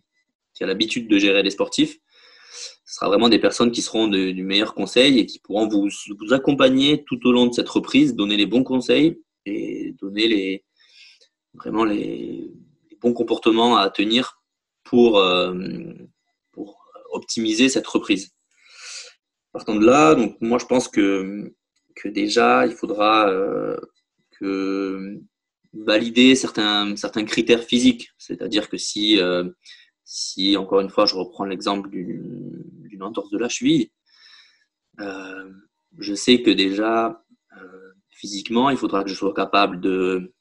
a 0.61 0.67
l'habitude 0.67 1.09
de 1.09 1.19
gérer 1.19 1.43
les 1.43 1.51
sportifs 1.51 1.99
ce 2.87 2.95
sera 2.95 3.09
vraiment 3.09 3.29
des 3.29 3.39
personnes 3.39 3.73
qui 3.73 3.83
seront 3.83 4.07
du 4.07 4.43
meilleur 4.45 4.73
conseil 4.75 5.19
et 5.19 5.27
qui 5.27 5.41
pourront 5.41 5.69
vous, 5.69 5.91
accompagner 6.33 7.05
tout 7.05 7.19
au 7.27 7.33
long 7.33 7.47
de 7.47 7.53
cette 7.53 7.69
reprise, 7.69 8.15
donner 8.15 8.37
les 8.37 8.47
bons 8.47 8.63
conseils 8.63 9.21
et 9.45 9.95
donner 10.01 10.29
les, 10.29 10.65
vraiment 11.55 11.85
les, 11.85 12.51
bons 13.01 13.13
comportements 13.13 13.77
à 13.77 13.91
tenir 13.91 14.41
pour, 14.85 15.19
euh, 15.19 15.53
pour 16.53 16.79
optimiser 17.11 17.69
cette 17.69 17.87
reprise. 17.87 18.36
Partant 19.57 19.77
de 19.77 19.87
là, 19.87 20.15
donc 20.15 20.37
moi 20.43 20.59
je 20.59 20.67
pense 20.67 20.87
que, 20.87 21.51
que 21.95 22.09
déjà 22.11 22.67
il 22.67 22.73
faudra 22.73 23.31
euh, 24.43 25.19
valider 25.73 26.35
certains, 26.35 26.95
certains 26.95 27.25
critères 27.25 27.65
physiques. 27.65 28.11
C'est-à-dire 28.19 28.69
que 28.69 28.77
si, 28.77 29.19
euh, 29.19 29.49
si, 30.05 30.59
encore 30.59 30.81
une 30.81 30.91
fois, 30.91 31.07
je 31.07 31.15
reprends 31.15 31.47
l'exemple 31.47 31.89
d'une 31.89 33.03
entorse 33.03 33.31
de 33.31 33.39
la 33.39 33.49
cheville, 33.49 33.89
euh, 35.01 35.51
je 35.97 36.13
sais 36.13 36.43
que 36.43 36.51
déjà, 36.51 37.25
physiquement, 38.11 38.69
il 38.69 38.77
faudra 38.77 39.05
que 39.05 39.09
je 39.09 39.15
sois 39.15 39.33
capable 39.33 39.81
de, 39.81 40.35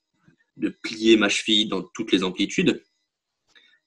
de 0.57 0.67
plier 0.83 1.15
ma 1.15 1.29
cheville 1.29 1.69
dans 1.69 1.83
toutes 1.93 2.11
les 2.11 2.25
amplitudes. 2.25 2.83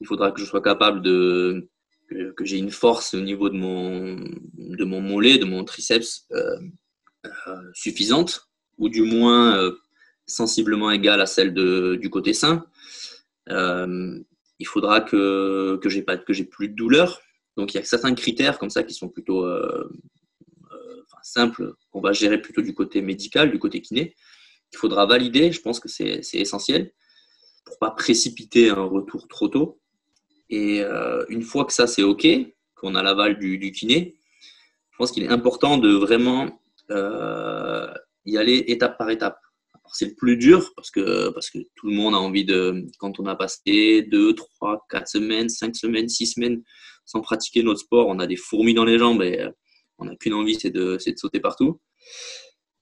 Il 0.00 0.06
faudra 0.06 0.32
que 0.32 0.40
je 0.40 0.46
sois 0.46 0.62
capable 0.62 1.02
de 1.02 1.68
que, 2.08 2.44
j'ai 2.44 2.58
une 2.58 2.70
force 2.70 3.14
au 3.14 3.20
niveau 3.20 3.48
de 3.50 3.56
mon, 3.56 4.16
de 4.54 4.84
mollet, 4.84 5.38
de 5.38 5.44
mon 5.44 5.64
triceps 5.64 6.26
suffisante, 7.74 8.48
ou 8.78 8.88
du 8.88 9.02
moins 9.02 9.72
sensiblement 10.26 10.90
égale 10.90 11.20
à 11.20 11.26
celle 11.26 11.52
du 11.52 12.10
côté 12.10 12.32
sain. 12.34 12.64
Euh, 13.50 14.18
il 14.58 14.66
faudra 14.66 15.00
que, 15.00 15.78
que 15.82 15.88
j'ai 15.88 16.44
plus 16.44 16.68
de 16.68 16.74
douleur. 16.74 17.20
Donc 17.56 17.74
il 17.74 17.78
y 17.78 17.80
a 17.80 17.84
certains 17.84 18.14
critères 18.14 18.58
comme 18.58 18.70
ça 18.70 18.82
qui 18.82 18.94
sont 18.94 19.08
plutôt 19.08 19.44
euh, 19.44 19.90
euh, 20.72 21.02
simples, 21.22 21.74
qu'on 21.90 22.00
va 22.00 22.12
gérer 22.12 22.40
plutôt 22.40 22.62
du 22.62 22.74
côté 22.74 23.00
médical, 23.02 23.50
du 23.50 23.58
côté 23.58 23.80
kiné. 23.80 24.14
Il 24.72 24.78
faudra 24.78 25.06
valider, 25.06 25.50
je 25.50 25.60
pense 25.60 25.80
que 25.80 25.88
c'est 25.88 26.22
essentiel 26.34 26.92
pour 27.64 27.78
pas 27.78 27.90
précipiter 27.90 28.70
un 28.70 28.84
retour 28.84 29.28
trop 29.28 29.48
tôt. 29.48 29.80
Et 30.50 30.82
une 31.28 31.42
fois 31.42 31.64
que 31.64 31.72
ça 31.72 31.86
c'est 31.86 32.02
OK, 32.02 32.26
qu'on 32.74 32.94
a 32.94 33.02
l'aval 33.02 33.38
du, 33.38 33.70
kiné, 33.72 34.16
je 34.90 34.96
pense 34.96 35.12
qu'il 35.12 35.22
est 35.22 35.28
important 35.28 35.78
de 35.78 35.90
vraiment 35.90 36.60
y 38.24 38.36
aller 38.36 38.64
étape 38.68 38.98
par 38.98 39.10
étape 39.10 39.38
c'est 39.92 40.06
le 40.06 40.14
plus 40.14 40.36
dur 40.36 40.72
parce 40.76 40.90
que, 40.90 41.30
parce 41.30 41.50
que 41.50 41.58
tout 41.76 41.88
le 41.88 41.94
monde 41.94 42.14
a 42.14 42.18
envie 42.18 42.44
de, 42.44 42.84
quand 42.98 43.18
on 43.20 43.26
a 43.26 43.36
passé 43.36 44.02
2, 44.02 44.34
3, 44.34 44.86
4 44.90 45.08
semaines, 45.08 45.48
5 45.48 45.76
semaines, 45.76 46.08
6 46.08 46.26
semaines 46.34 46.62
sans 47.04 47.20
pratiquer 47.20 47.62
notre 47.62 47.80
sport, 47.80 48.06
on 48.08 48.18
a 48.18 48.26
des 48.26 48.36
fourmis 48.36 48.74
dans 48.74 48.84
les 48.84 48.98
jambes 48.98 49.22
et 49.22 49.40
euh, 49.40 49.50
on 49.98 50.04
n'a 50.04 50.16
qu'une 50.16 50.34
envie, 50.34 50.54
c'est 50.54 50.70
de, 50.70 50.98
de, 51.04 51.16
sauter 51.16 51.40
partout. 51.40 51.80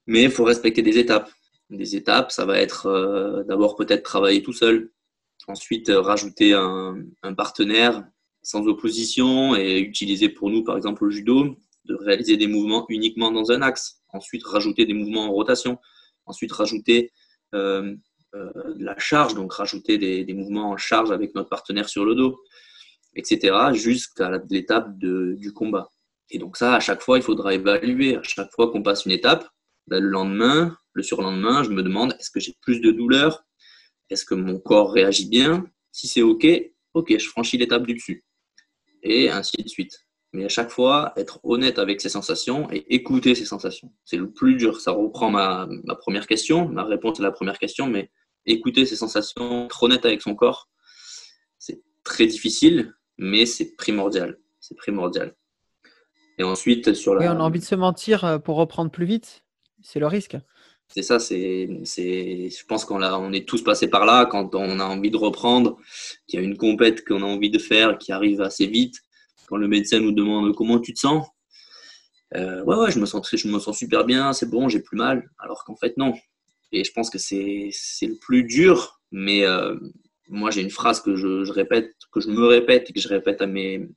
Mais 0.07 0.25
il 0.25 0.31
faut 0.31 0.45
respecter 0.45 0.83
des 0.83 0.99
étapes. 0.99 1.31
Des 1.71 1.97
étapes, 1.97 2.33
ça 2.33 2.45
va 2.45 2.59
être 2.59 2.87
euh, 2.87 3.43
d'abord 3.45 3.77
peut-être 3.77 4.03
travailler 4.03 4.43
tout 4.43 4.53
seul, 4.53 4.93
ensuite 5.49 5.91
euh, 5.91 6.01
rajouter 6.01 6.53
un, 6.53 6.97
partenaire 7.37 8.05
sans 8.43 8.67
opposition 8.67 9.57
et 9.57 9.79
utiliser 9.79 10.29
pour 10.29 10.51
nous, 10.51 10.63
par 10.63 10.77
exemple, 10.77 11.05
le 11.05 11.11
judo, 11.11 11.57
de 11.85 11.95
réaliser 11.95 12.37
des 12.37 12.47
mouvements 12.47 12.87
uniquement 12.89 13.33
dans 13.33 13.51
un 13.51 13.63
axe, 13.63 14.03
ensuite 14.09 14.45
rajouter 14.45 14.87
des 14.87 14.95
mouvements 14.95 15.25
en 15.25 15.33
rotation 15.33 15.79
Ensuite, 16.29 16.51
rajouter 16.53 17.13
euh, 17.55 17.95
euh, 18.35 18.51
la 18.79 18.99
charge, 18.99 19.35
donc 19.35 19.53
rajouter 19.53 19.97
des, 19.97 20.35
mouvements 20.35 20.71
en 20.71 20.77
charge 20.77 21.13
avec 21.13 21.37
notre 21.37 21.49
partenaire 21.49 21.89
sur 21.89 22.05
le 22.05 22.17
dos, 22.17 22.41
etc., 23.15 23.55
jusqu'à 23.73 24.41
l'étape 24.51 24.99
du 24.99 25.53
combat. 25.53 25.91
Et 26.31 26.39
donc 26.39 26.57
ça, 26.57 26.75
à 26.75 26.81
chaque 26.81 27.01
fois, 27.01 27.19
il 27.19 27.23
faudra 27.23 27.55
évaluer. 27.55 28.17
À 28.17 28.23
chaque 28.25 28.51
fois 28.53 28.71
qu'on 28.71 28.83
passe 28.83 29.07
une 29.07 29.13
étape, 29.13 29.49
ben, 29.87 30.03
le 30.03 30.09
lendemain, 30.09 30.77
le 30.95 31.03
surlendemain, 31.05 31.63
je 31.63 31.71
me 31.71 31.83
demande, 31.83 32.15
est-ce 32.19 32.31
que 32.31 32.41
j'ai 32.41 32.57
plus 32.61 32.81
de 32.81 32.91
douleur 32.91 33.46
Est-ce 34.11 34.25
que 34.25 34.35
mon 34.35 34.59
corps 34.59 34.93
réagit 34.93 35.29
bien? 35.29 35.67
Si 35.93 36.07
c'est 36.09 36.23
OK, 36.23 36.47
OK, 36.95 37.19
je 37.19 37.29
franchis 37.29 37.59
l'étape 37.59 37.87
du 37.87 37.95
dessus. 37.95 38.25
Et 39.03 39.31
ainsi 39.31 39.57
de 39.57 39.69
suite. 39.69 40.07
Mais 40.33 40.45
à 40.45 40.49
chaque 40.49 40.71
fois, 40.71 41.13
être 41.17 41.41
honnête 41.45 41.79
avec 41.79 42.01
ses 42.01 42.09
sensations 42.09 42.71
et 42.71 42.95
écouter 42.95 43.35
ses 43.35 43.45
sensations. 43.45 43.93
C'est 44.05 44.17
le 44.17 44.31
plus 44.31 44.57
dur. 44.57 44.81
Ça 44.81 44.91
reprend 44.91 45.31
ma, 45.31 45.69
première 46.01 46.27
question, 46.27 46.69
ma 46.69 46.85
réponse 46.85 47.21
à 47.21 47.23
la 47.23 47.31
première 47.31 47.59
question, 47.59 47.87
mais 47.87 48.11
écouter 48.45 48.87
ses 48.87 48.97
sensations, 48.97 49.67
être 49.67 49.83
honnête 49.83 50.05
avec 50.05 50.23
son 50.23 50.35
corps, 50.35 50.69
c'est 51.59 51.83
très 52.05 52.27
difficile, 52.27 52.95
mais 53.19 53.47
c'est 53.47 53.77
primordial. 53.77 54.39
C'est 54.61 54.77
primordial. 54.77 55.35
Et 56.39 56.43
ensuite, 56.43 56.93
sur 56.93 57.15
la. 57.15 57.33
On 57.35 57.41
a 57.41 57.43
envie 57.43 57.61
de 57.61 57.65
se 57.65 57.75
mentir 57.75 58.25
euh, 58.25 58.39
pour 58.39 58.57
reprendre 58.57 58.91
plus 58.91 59.07
vite. 59.07 59.43
C'est 59.81 60.01
le 60.01 60.07
risque. 60.07 60.37
C'est 60.89 61.03
ça, 61.03 61.19
c'est, 61.19 61.69
je 61.85 62.65
pense 62.67 62.85
qu'on 62.85 63.03
on 63.03 63.33
est 63.33 63.47
tous 63.47 63.63
passés 63.63 63.89
par 63.89 64.07
là 64.07 64.25
quand 64.25 64.55
on 64.55 64.81
a 64.81 64.85
envie 64.85 65.11
de 65.11 65.17
reprendre, 65.17 65.79
qu'il 66.27 66.41
y 66.41 66.43
a 66.43 66.45
une 66.45 66.57
compète 66.57 67.05
qu'on 67.05 67.23
a 67.23 67.27
envie 67.27 67.51
de 67.51 67.59
faire 67.59 67.99
qui 67.99 68.13
arrive 68.13 68.41
assez 68.41 68.67
vite 68.67 68.97
quand 69.47 69.57
le 69.57 69.69
médecin 69.69 70.01
nous 70.01 70.13
demande 70.13 70.55
comment 70.55 70.79
tu 70.79 70.95
te 70.95 71.01
sens, 71.01 71.27
euh, 72.35 72.63
ouais, 72.65 72.77
ouais, 72.77 72.91
je 72.91 72.99
me 72.99 73.07
sens, 73.07 73.77
super 73.77 74.05
bien, 74.05 74.33
c'est 74.33 74.51
bon, 74.51 74.69
j'ai 74.69 74.81
plus 74.81 74.97
mal. 74.97 75.31
Alors 75.39 75.65
qu'en 75.65 75.77
fait, 75.77 75.97
non. 75.97 76.15
Et 76.73 76.85
je 76.85 76.93
pense 76.93 77.11
que 77.11 77.19
c'est 77.19 77.71
le 78.03 78.19
plus 78.19 78.45
dur, 78.45 79.01
mais 79.13 79.47
euh, 79.47 79.77
moi, 80.29 80.51
j'ai 80.51 80.63
une 80.63 80.71
phrase 80.71 81.01
que 81.01 81.17
je, 81.17 81.51
répète, 81.51 81.95
que 82.13 82.21
je 82.21 82.29
me 82.29 82.45
répète 82.47 82.91
et 82.91 82.93
que 82.93 83.01
je 83.01 83.09
répète 83.09 83.41
à 83.41 83.47
mes, 83.47 83.89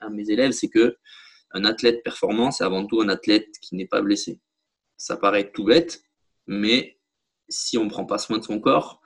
à 0.00 0.08
mes 0.08 0.30
élèves, 0.30 0.52
c'est 0.52 0.68
que 0.68 0.96
un 1.54 1.64
athlète 1.64 2.02
performant, 2.02 2.50
c'est 2.50 2.64
avant 2.64 2.86
tout 2.86 3.00
un 3.00 3.08
athlète 3.08 3.48
qui 3.60 3.74
n'est 3.74 3.86
pas 3.86 4.00
blessé. 4.00 4.40
Ça 4.96 5.16
paraît 5.16 5.50
tout 5.52 5.64
bête, 5.64 6.02
mais 6.46 6.98
si 7.48 7.78
on 7.78 7.84
ne 7.84 7.90
prend 7.90 8.04
pas 8.04 8.18
soin 8.18 8.38
de 8.38 8.44
son 8.44 8.60
corps, 8.60 9.00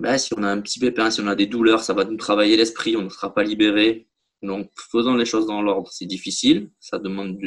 bah, 0.00 0.18
si 0.18 0.32
on 0.34 0.42
a 0.42 0.48
un 0.48 0.60
petit 0.60 0.78
pépin, 0.78 1.10
si 1.10 1.20
on 1.20 1.26
a 1.26 1.34
des 1.34 1.46
douleurs, 1.46 1.82
ça 1.82 1.92
va 1.92 2.04
nous 2.04 2.16
travailler 2.16 2.56
l'esprit, 2.56 2.96
on 2.96 3.02
ne 3.02 3.08
sera 3.08 3.34
pas 3.34 3.42
libéré, 3.42 4.08
donc, 4.42 4.70
faisons 4.90 5.16
les 5.16 5.26
choses 5.26 5.46
dans 5.46 5.62
l'ordre. 5.62 5.90
C'est 5.92 6.06
difficile, 6.06 6.70
ça 6.80 6.98
demande 6.98 7.38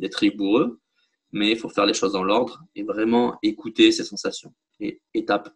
d'être 0.00 0.16
rigoureux, 0.16 0.80
mais 1.32 1.50
il 1.50 1.58
faut 1.58 1.68
faire 1.68 1.86
les 1.86 1.94
choses 1.94 2.12
dans 2.12 2.24
l'ordre 2.24 2.64
et 2.74 2.82
vraiment 2.82 3.38
écouter 3.42 3.92
ses 3.92 4.04
sensations, 4.04 4.54
et 4.80 5.00
étape, 5.14 5.54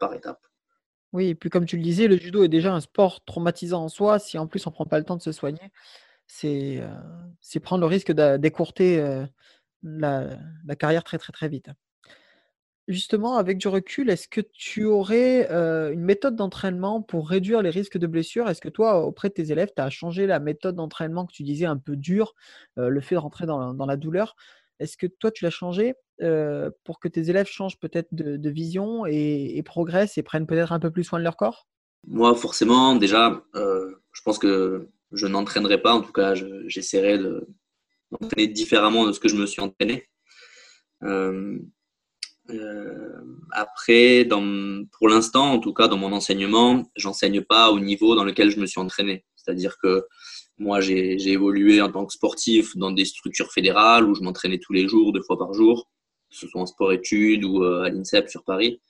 par 0.00 0.14
étape. 0.14 0.40
Oui, 1.12 1.28
et 1.28 1.34
puis 1.34 1.50
comme 1.50 1.66
tu 1.66 1.76
le 1.76 1.82
disais, 1.82 2.08
le 2.08 2.16
judo 2.16 2.42
est 2.42 2.48
déjà 2.48 2.72
un 2.72 2.80
sport 2.80 3.24
traumatisant 3.24 3.84
en 3.84 3.88
soi. 3.88 4.18
Si 4.18 4.38
en 4.38 4.46
plus 4.46 4.66
on 4.66 4.70
ne 4.70 4.74
prend 4.74 4.86
pas 4.86 4.98
le 4.98 5.04
temps 5.04 5.16
de 5.16 5.22
se 5.22 5.32
soigner, 5.32 5.72
c'est 6.26 6.80
euh, 6.80 7.60
prendre 7.60 7.80
le 7.80 7.86
risque 7.86 8.12
d'écourter 8.12 9.00
euh, 9.00 9.26
la, 9.82 10.38
la, 10.64 10.76
carrière 10.76 11.02
très 11.04 11.18
très 11.18 11.32
très 11.32 11.48
vite. 11.48 11.68
Justement, 12.90 13.36
avec 13.36 13.56
du 13.56 13.68
recul, 13.68 14.10
est-ce 14.10 14.26
que 14.26 14.40
tu 14.40 14.84
aurais 14.84 15.48
une 15.92 16.02
méthode 16.02 16.34
d'entraînement 16.34 17.00
pour 17.00 17.28
réduire 17.28 17.62
les 17.62 17.70
risques 17.70 17.98
de 17.98 18.08
blessures? 18.08 18.48
Est-ce 18.48 18.60
que 18.60 18.68
toi, 18.68 19.06
auprès 19.06 19.28
de 19.28 19.34
tes 19.34 19.52
élèves, 19.52 19.70
tu 19.76 19.80
as 19.80 19.90
changé 19.90 20.26
la 20.26 20.40
méthode 20.40 20.74
d'entraînement 20.74 21.24
que 21.24 21.32
tu 21.32 21.44
disais 21.44 21.66
un 21.66 21.76
peu 21.76 21.94
dure, 21.94 22.34
le 22.76 23.00
fait 23.00 23.14
de 23.14 23.20
rentrer 23.20 23.46
dans 23.46 23.86
la, 23.86 23.96
douleur? 23.96 24.34
Est-ce 24.80 24.96
que 24.96 25.06
toi, 25.06 25.30
tu 25.30 25.44
l'as 25.44 25.50
changé 25.50 25.94
pour 26.82 26.98
que 26.98 27.06
tes 27.06 27.30
élèves 27.30 27.46
changent 27.46 27.78
peut-être 27.78 28.08
de, 28.10 28.50
vision 28.50 29.06
et, 29.06 29.62
progressent 29.64 30.18
et 30.18 30.24
prennent 30.24 30.48
peut-être 30.48 30.72
un 30.72 30.80
peu 30.80 30.90
plus 30.90 31.04
soin 31.04 31.20
de 31.20 31.24
leur 31.24 31.36
corps? 31.36 31.68
Moi, 32.08 32.34
forcément, 32.34 32.96
déjà, 32.96 33.40
je 33.54 34.22
pense 34.24 34.40
que 34.40 34.88
je 35.12 35.28
n'entraînerai 35.28 35.80
pas. 35.80 35.92
En 35.92 36.00
tout 36.00 36.12
cas, 36.12 36.34
j'essaierai 36.66 37.18
d'entraîner 38.10 38.48
différemment 38.48 39.06
de 39.06 39.12
ce 39.12 39.20
que 39.20 39.28
je 39.28 39.36
me 39.36 39.46
suis 39.46 39.62
entraîné. 39.62 40.08
Euh, 42.54 43.20
après, 43.52 44.28
pour 44.92 45.08
l'instant, 45.08 45.52
en 45.52 45.58
tout 45.58 45.72
cas 45.72 45.88
dans 45.88 45.96
mon 45.96 46.12
enseignement, 46.12 46.84
j'enseigne 46.96 47.42
pas 47.42 47.70
au 47.70 47.80
niveau 47.80 48.14
dans 48.14 48.24
lequel 48.24 48.50
je 48.50 48.60
me 48.60 48.66
suis 48.66 48.80
entraîné. 48.80 49.24
C'est-à-dire 49.36 49.76
que 49.82 50.06
moi, 50.58 50.80
j'ai 50.80 51.16
évolué 51.28 51.80
en 51.80 51.90
tant 51.90 52.04
que 52.04 52.12
sportif 52.12 52.76
dans 52.76 52.90
des 52.90 53.04
structures 53.04 53.50
fédérales 53.50 54.04
où 54.04 54.14
je 54.14 54.22
m'entraînais 54.22 54.58
tous 54.58 54.72
les 54.72 54.88
jours, 54.88 55.12
deux 55.12 55.22
fois 55.22 55.38
par 55.38 55.54
jour, 55.54 55.88
que 56.30 56.36
ce 56.36 56.46
soit 56.46 56.60
en 56.60 56.66
sport-études 56.66 57.44
ou 57.44 57.64
euh, 57.64 57.82
à 57.82 57.88
l'INSEP 57.88 58.28
sur 58.28 58.44
Paris. 58.44 58.80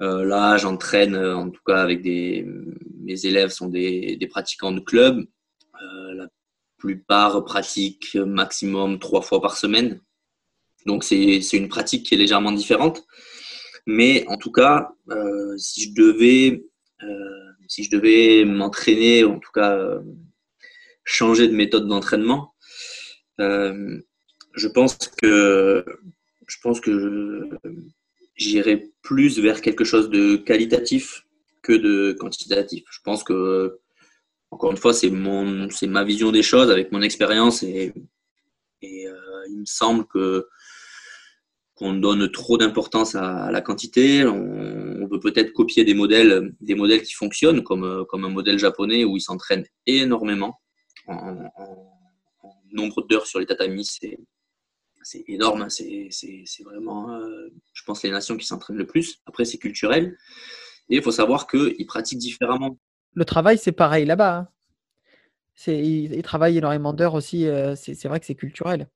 Euh, 0.00 0.24
là, 0.24 0.56
j'entraîne, 0.56 1.16
en 1.16 1.50
tout 1.50 1.60
cas 1.66 1.82
avec 1.82 2.00
des. 2.00 2.46
Mes 3.00 3.26
élèves 3.26 3.50
sont 3.50 3.68
des, 3.68 4.16
des 4.16 4.26
pratiquants 4.26 4.72
de 4.72 4.80
club. 4.80 5.26
la 6.14 6.26
plupart 6.78 7.44
pratiquent 7.44 8.14
maximum 8.14 8.98
trois 8.98 9.20
fois 9.20 9.42
par 9.42 9.58
semaine. 9.58 10.00
Donc 10.86 11.04
c'est 11.04 11.38
une 11.52 11.68
pratique 11.68 12.06
qui 12.06 12.14
est 12.14 12.18
légèrement 12.18 12.52
différente. 12.52 13.04
Mais 13.86 14.24
en 14.28 14.36
tout 14.36 14.52
cas, 14.52 14.92
euh, 15.10 15.56
si 15.56 15.84
je 15.84 15.94
devais, 15.94 16.64
euh, 17.02 17.52
si 17.68 17.88
devais 17.88 18.44
m'entraîner, 18.44 19.24
en 19.24 19.38
tout 19.38 19.52
cas 19.52 19.76
euh, 19.76 20.00
changer 21.04 21.48
de 21.48 21.54
méthode 21.54 21.88
d'entraînement, 21.88 22.54
je 23.38 24.68
pense 24.68 24.98
que 25.22 25.84
je 26.46 26.56
pense 26.62 26.80
que 26.80 27.48
j'irai 28.36 28.90
plus 29.02 29.38
vers 29.38 29.62
quelque 29.62 29.84
chose 29.84 30.10
de 30.10 30.36
qualitatif 30.36 31.26
que 31.62 31.72
de 31.72 32.12
quantitatif. 32.12 32.84
Je 32.90 32.98
pense 33.02 33.24
que 33.24 33.78
encore 34.50 34.72
une 34.72 34.76
fois, 34.76 34.92
c'est 34.92 35.10
ma 35.10 36.04
vision 36.04 36.32
des 36.32 36.42
choses 36.42 36.70
avec 36.70 36.92
mon 36.92 37.00
expérience 37.02 37.62
et 37.62 37.94
il 38.82 39.58
me 39.58 39.64
semble 39.64 40.06
que 40.06 40.46
qu'on 41.80 41.94
donne 41.94 42.30
trop 42.30 42.58
d'importance 42.58 43.14
à, 43.14 43.50
la 43.50 43.62
quantité. 43.62 44.26
On, 44.26 45.08
peut 45.08 45.18
peut-être 45.18 45.52
copier 45.52 45.82
des 45.82 45.94
modèles, 45.94 46.52
des 46.60 46.74
modèles 46.74 47.02
qui 47.02 47.14
fonctionnent, 47.14 47.64
comme, 47.64 48.04
comme 48.06 48.24
un 48.24 48.28
modèle 48.28 48.58
japonais 48.58 49.02
où 49.02 49.16
ils 49.16 49.22
s'entraînent 49.22 49.64
énormément. 49.86 50.60
En, 51.08 51.48
nombre 52.72 53.04
d'heures 53.08 53.26
sur 53.26 53.40
les 53.40 53.46
tatamis, 53.46 53.86
c'est, 53.86 55.24
énorme. 55.26 55.68
C'est, 55.70 56.08
c'est, 56.10 56.62
vraiment, 56.62 57.14
euh, 57.14 57.48
je 57.72 57.82
pense, 57.84 58.04
les 58.04 58.10
nations 58.10 58.36
qui 58.36 58.46
s'entraînent 58.46 58.76
le 58.76 58.86
plus. 58.86 59.16
Après, 59.26 59.44
c'est 59.44 59.58
culturel. 59.58 60.16
Et 60.90 60.96
il 60.96 61.02
faut 61.02 61.10
savoir 61.10 61.46
qu'ils 61.48 61.86
pratiquent 61.86 62.18
différemment. 62.18 62.78
Le 63.14 63.24
travail, 63.24 63.58
c'est 63.58 63.72
pareil 63.72 64.04
là-bas. 64.04 64.36
Hein. 64.36 64.48
Ils, 65.66 66.22
travaillent 66.22 66.58
énormément 66.58 66.92
d'heures 66.92 67.14
aussi. 67.14 67.48
Euh, 67.48 67.74
c'est, 67.74 67.94
c'est 67.94 68.06
vrai 68.06 68.20
que 68.20 68.26
c'est 68.26 68.36
culturel. 68.36 68.88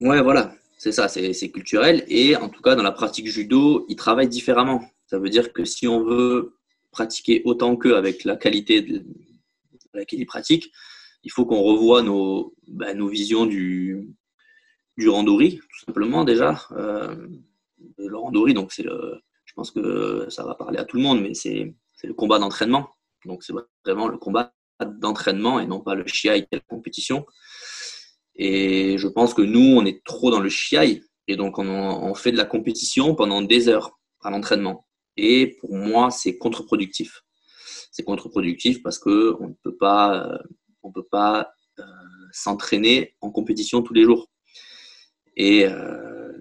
Ouais, 0.00 0.22
voilà. 0.22 0.54
C'est 0.78 0.92
ça, 0.92 1.08
c'est 1.08 1.50
culturel. 1.50 2.04
Et 2.06 2.36
en 2.36 2.48
tout 2.48 2.62
cas, 2.62 2.76
dans 2.76 2.84
la 2.84 2.92
pratique 2.92 3.26
judo, 3.26 3.84
ils 3.88 3.96
travaillent 3.96 4.28
différemment. 4.28 4.80
Ça 5.06 5.18
veut 5.18 5.28
dire 5.28 5.52
que 5.52 5.64
si 5.64 5.88
on 5.88 6.04
veut 6.04 6.54
pratiquer 6.92 7.42
autant 7.44 7.76
qu'eux 7.76 7.96
avec 7.96 8.22
la 8.22 8.36
qualité 8.36 8.82
de, 8.82 9.04
laquelle 9.92 10.20
ils 10.20 10.26
pratiquent, 10.26 10.70
il 11.24 11.32
faut 11.32 11.44
qu'on 11.46 11.62
revoie 11.62 12.02
nos, 12.02 12.54
nos 12.68 13.08
visions 13.08 13.44
du, 13.44 14.08
randori, 15.04 15.58
tout 15.58 15.84
simplement 15.84 16.24
déjà. 16.24 16.60
Euh, 16.70 17.26
le 17.96 18.16
randori, 18.16 18.54
donc 18.54 18.72
c'est 18.72 18.84
le, 18.84 19.20
je 19.44 19.52
pense 19.54 19.72
que 19.72 20.26
ça 20.30 20.44
va 20.44 20.54
parler 20.54 20.78
à 20.78 20.84
tout 20.84 20.96
le 20.96 21.02
monde, 21.02 21.20
mais 21.20 21.34
c'est 21.34 21.74
le 22.04 22.14
combat 22.14 22.38
d'entraînement. 22.38 22.90
Donc 23.24 23.42
c'est 23.42 23.52
vraiment 23.84 24.06
le 24.06 24.16
combat 24.16 24.54
d'entraînement 24.80 25.58
et 25.58 25.66
non 25.66 25.80
pas 25.80 25.96
le 25.96 26.06
shiai 26.06 26.46
la 26.52 26.60
compétition. 26.60 27.26
Et 28.38 28.96
je 28.98 29.08
pense 29.08 29.34
que 29.34 29.42
nous, 29.42 29.76
on 29.76 29.84
est 29.84 30.04
trop 30.04 30.30
dans 30.30 30.40
le 30.40 30.48
chiaï. 30.48 31.02
Et 31.26 31.36
donc, 31.36 31.58
on, 31.58 32.14
fait 32.14 32.32
de 32.32 32.36
la 32.36 32.44
compétition 32.44 33.14
pendant 33.14 33.42
des 33.42 33.68
heures 33.68 33.98
à 34.22 34.30
l'entraînement. 34.30 34.86
Et 35.16 35.58
pour 35.60 35.74
moi, 35.74 36.10
c'est 36.10 36.38
contre-productif. 36.38 37.22
C'est 37.90 38.04
contre-productif 38.04 38.82
parce 38.82 38.98
qu'on 38.98 39.10
ne 39.48 39.54
peut 39.62 39.76
pas, 39.76 40.24
euh, 40.24 40.38
on 40.82 40.92
peut 40.92 41.06
pas 41.10 41.50
euh, 41.80 41.84
s'entraîner 42.32 43.14
en 43.20 43.30
compétition 43.30 43.82
tous 43.82 43.92
les 43.92 44.04
jours. 44.04 44.30
Et 45.36 45.66
euh, 45.66 46.32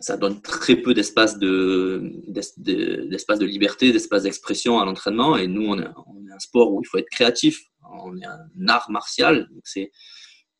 ça 0.00 0.16
donne 0.16 0.42
très 0.42 0.76
peu 0.76 0.92
d'espace 0.92 1.38
de, 1.38 2.12
d'espace 2.26 3.38
de 3.38 3.46
liberté, 3.46 3.92
d'espace 3.92 4.24
d'expression 4.24 4.80
à 4.80 4.84
l'entraînement. 4.84 5.36
Et 5.36 5.46
nous, 5.46 5.68
on 5.68 5.78
est, 5.78 5.86
un 5.86 6.38
sport 6.38 6.72
où 6.72 6.82
il 6.82 6.86
faut 6.86 6.98
être 6.98 7.10
créatif. 7.10 7.62
On 7.82 8.16
est 8.18 8.24
un 8.24 8.68
art 8.68 8.90
martial. 8.90 9.48
C'est 9.64 9.92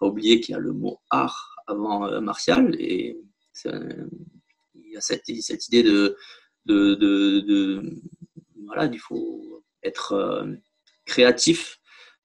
oublier 0.06 0.40
qu'il 0.40 0.52
y 0.52 0.56
a 0.56 0.61
le 0.61 0.73
mot 0.73 1.00
art 1.11 1.56
avant 1.66 2.06
euh, 2.06 2.21
martial 2.21 2.75
et 2.78 3.16
il 3.64 4.90
y 4.90 4.97
a 4.97 5.00
cette, 5.00 5.25
cette 5.40 5.68
idée 5.68 5.82
de, 5.82 6.16
voilà, 8.66 8.87
il 8.87 8.99
faut 8.99 9.62
être 9.82 10.12
euh, 10.12 10.54
créatif. 11.04 11.78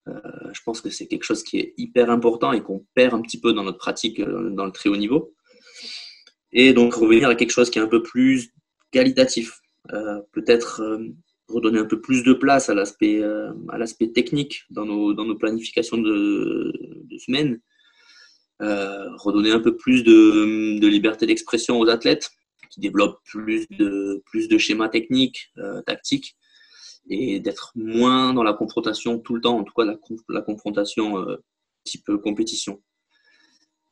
Euh, 0.07 0.13
je 0.53 0.62
pense 0.63 0.79
que 0.81 0.89
c'est 0.89 1.07
quelque 1.07 1.24
chose 1.24 1.43
qui 1.43 1.60
est 1.60 1.74
hyper 1.77 2.10
important 2.10 2.53
et 2.53 2.62
qu'on 2.62 2.86
perd 2.93 3.13
un 3.13 3.22
petit 3.22 3.39
peu 3.39 3.53
dans 3.53 3.63
notre 3.63 3.77
pratique 3.77 4.22
dans 4.22 4.65
le 4.65 4.72
très 4.72 4.89
haut 4.89 4.98
niveau. 4.98 5.34
Et 6.53 6.74
donc 6.74 6.93
revenir 6.93 7.27
à 7.27 7.36
quelque 7.36 7.51
chose 7.51 7.69
qui 7.69 7.79
est 7.79 7.81
un 7.81 7.88
peu 7.88 8.01
plus 8.01 8.53
qualitatif. 8.91 9.60
Peut-être 10.31 10.81
redonner 11.50 11.80
un 11.80 11.86
peu 11.86 12.01
plus 12.01 12.24
de 12.24 12.34
place 12.34 12.70
à 12.70 12.74
l'aspect 12.74 13.24
à 13.24 13.77
l'aspect 13.77 14.10
technique 14.10 14.63
dans 14.70 14.86
nos, 14.86 15.13
dans 15.13 15.25
nos 15.25 15.36
planifications 15.36 15.98
de, 15.98 16.74
de 17.04 17.18
semaine 17.18 17.60
euh, 18.60 19.16
redonner 19.18 19.51
un 19.51 19.60
peu 19.60 19.77
plus 19.77 20.04
de, 20.04 20.88
liberté 20.88 21.27
d'expression 21.27 21.80
aux 21.80 21.89
athlètes 21.89 22.32
qui 22.72 22.80
développent 22.80 23.22
plus 23.24 23.68
de, 23.70 24.24
plus 24.25 24.48
de 24.48 24.58
schémas 24.58 24.89
techniques, 24.89 25.51
euh, 25.60 25.83
tactiques, 25.83 26.36
et 27.07 27.40
d'être 27.40 27.72
moins 27.75 28.33
dans 28.33 28.42
la 28.42 28.53
confrontation 28.53 29.20
tout 29.20 29.36
le 29.36 29.42
temps, 29.42 29.60
en 29.60 29.64
tout 29.64 29.74
cas 29.74 29.86
la, 29.86 29.96
la 30.29 30.42
confrontation 30.42 31.20
euh, 31.20 31.38
type 31.83 32.10
compétition. 32.24 32.81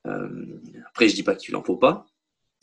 après, 0.04 1.10
je 1.10 1.15
dis 1.15 1.24
pas 1.24 1.36
qu'il 1.36 1.54
n'en 1.54 1.63
faut 1.63 1.78
pas, 1.78 2.08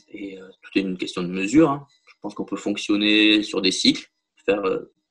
et 0.09 0.39
tout 0.61 0.79
est 0.79 0.83
une 0.83 0.99
question 0.99 1.23
de 1.23 1.29
mesure. 1.29 1.71
Hein. 1.71 1.87
Je 2.09 2.15
pense 2.21 2.35
qu'on 2.35 2.45
peut 2.45 2.57
fonctionner 2.57 3.43
sur 3.45 3.63
des 3.63 3.73
cycles, 3.73 4.12
faire 4.45 4.63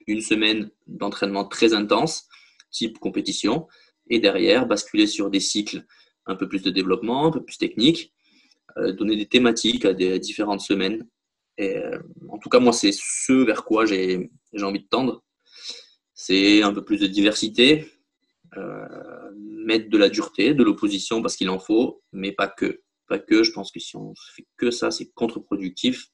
une 0.08 0.22
semaine 0.22 0.72
d'entraînement 0.88 1.46
très 1.46 1.74
intense, 1.74 2.28
type 2.72 3.00
compétition, 3.00 3.68
et 4.10 4.20
derrière 4.20 4.66
basculer 4.66 5.08
sur 5.08 5.30
des 5.30 5.40
cycles 5.40 5.86
un 6.26 6.36
peu 6.36 6.48
plus 6.48 6.62
de 6.62 6.70
développement, 6.70 7.28
un 7.28 7.32
peu 7.32 7.44
plus 7.44 7.58
technique, 7.58 8.14
euh, 8.78 8.94
donner 8.94 9.16
des 9.16 9.26
thématiques 9.26 9.86
à 9.86 9.94
des 9.94 10.20
différentes 10.20 10.62
semaines. 10.62 11.08
Et, 11.58 11.78
euh, 11.78 12.00
en 12.30 12.38
tout 12.38 12.50
cas, 12.50 12.60
moi, 12.60 12.74
c'est 12.74 12.92
ce 12.94 13.34
vers 13.34 13.64
quoi 13.64 13.86
j'ai 13.86 14.30
envie 14.62 14.82
de 14.82 14.88
tendre. 14.88 15.24
C'est 16.14 16.62
un 16.62 16.74
peu 16.74 16.84
plus 16.84 17.00
de 17.00 17.08
diversité, 17.08 17.88
euh, 18.58 19.32
mettre 19.36 19.90
de 19.90 19.98
la 19.98 20.10
dureté, 20.10 20.54
de 20.54 20.64
l'opposition 20.64 21.22
parce 21.22 21.36
qu'il 21.36 21.50
en 21.50 21.60
faut, 21.60 22.04
mais 22.12 22.32
pas 22.32 22.48
que. 22.48 22.82
Pas 23.08 23.20
que. 23.20 23.44
Je 23.44 23.52
pense 23.52 23.72
que 23.72 23.80
si 23.80 23.96
on 23.96 24.14
fait 24.36 24.46
que 24.58 24.72
ça, 24.72 24.92
c'est 24.92 25.12
contre-productif. 25.14 26.11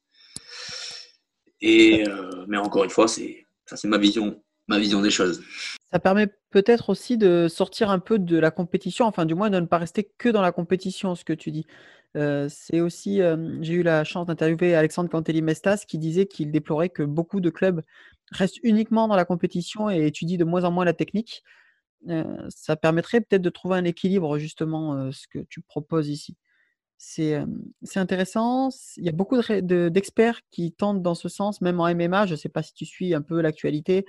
Et 1.61 2.03
mais 2.47 2.57
encore 2.57 2.83
une 2.83 2.89
fois, 2.89 3.07
c'est 3.07 3.45
ça, 3.65 3.75
c'est 3.75 3.87
ma 3.87 3.97
vision, 3.97 4.41
ma 4.67 4.79
vision 4.79 5.01
des 5.01 5.09
choses. 5.09 5.43
Ça 5.91 5.99
permet 5.99 6.27
peut-être 6.49 6.89
aussi 6.89 7.17
de 7.17 7.47
sortir 7.49 7.89
un 7.89 7.99
peu 7.99 8.19
de 8.19 8.37
la 8.37 8.51
compétition, 8.51 9.05
enfin 9.05 9.25
du 9.25 9.35
moins 9.35 9.49
de 9.49 9.59
ne 9.59 9.65
pas 9.65 9.77
rester 9.77 10.09
que 10.17 10.29
dans 10.29 10.41
la 10.41 10.51
compétition, 10.51 11.15
ce 11.15 11.23
que 11.23 11.33
tu 11.33 11.51
dis. 11.51 11.65
c'est 12.13 12.81
aussi, 12.81 13.21
j'ai 13.61 13.73
eu 13.73 13.83
la 13.83 14.03
chance 14.03 14.27
d'interviewer 14.27 14.75
Alexandre 14.75 15.09
Cantelli-Mestas 15.09 15.85
qui 15.87 15.97
disait 15.97 16.25
qu'il 16.25 16.51
déplorait 16.51 16.89
que 16.89 17.03
beaucoup 17.03 17.39
de 17.39 17.49
clubs 17.49 17.81
restent 18.31 18.59
uniquement 18.63 19.07
dans 19.07 19.15
la 19.15 19.25
compétition 19.25 19.89
et 19.89 20.05
étudient 20.05 20.37
de 20.37 20.43
moins 20.43 20.63
en 20.63 20.71
moins 20.71 20.85
la 20.85 20.93
technique. 20.93 21.43
ça 22.49 22.75
permettrait 22.75 23.21
peut-être 23.21 23.41
de 23.41 23.49
trouver 23.49 23.77
un 23.77 23.85
équilibre, 23.85 24.37
justement, 24.37 25.11
ce 25.11 25.27
que 25.27 25.39
tu 25.39 25.61
proposes 25.61 26.09
ici. 26.09 26.37
C'est 26.97 27.37
intéressant. 27.95 28.69
Il 28.97 29.05
y 29.05 29.09
a 29.09 29.11
beaucoup 29.11 29.37
d'experts 29.61 30.41
qui 30.49 30.71
tentent 30.71 31.01
dans 31.01 31.15
ce 31.15 31.29
sens, 31.29 31.61
même 31.61 31.79
en 31.79 31.93
MMA. 31.93 32.25
Je 32.25 32.31
ne 32.31 32.37
sais 32.37 32.49
pas 32.49 32.63
si 32.63 32.73
tu 32.73 32.85
suis 32.85 33.13
un 33.13 33.21
peu 33.21 33.41
l'actualité. 33.41 34.05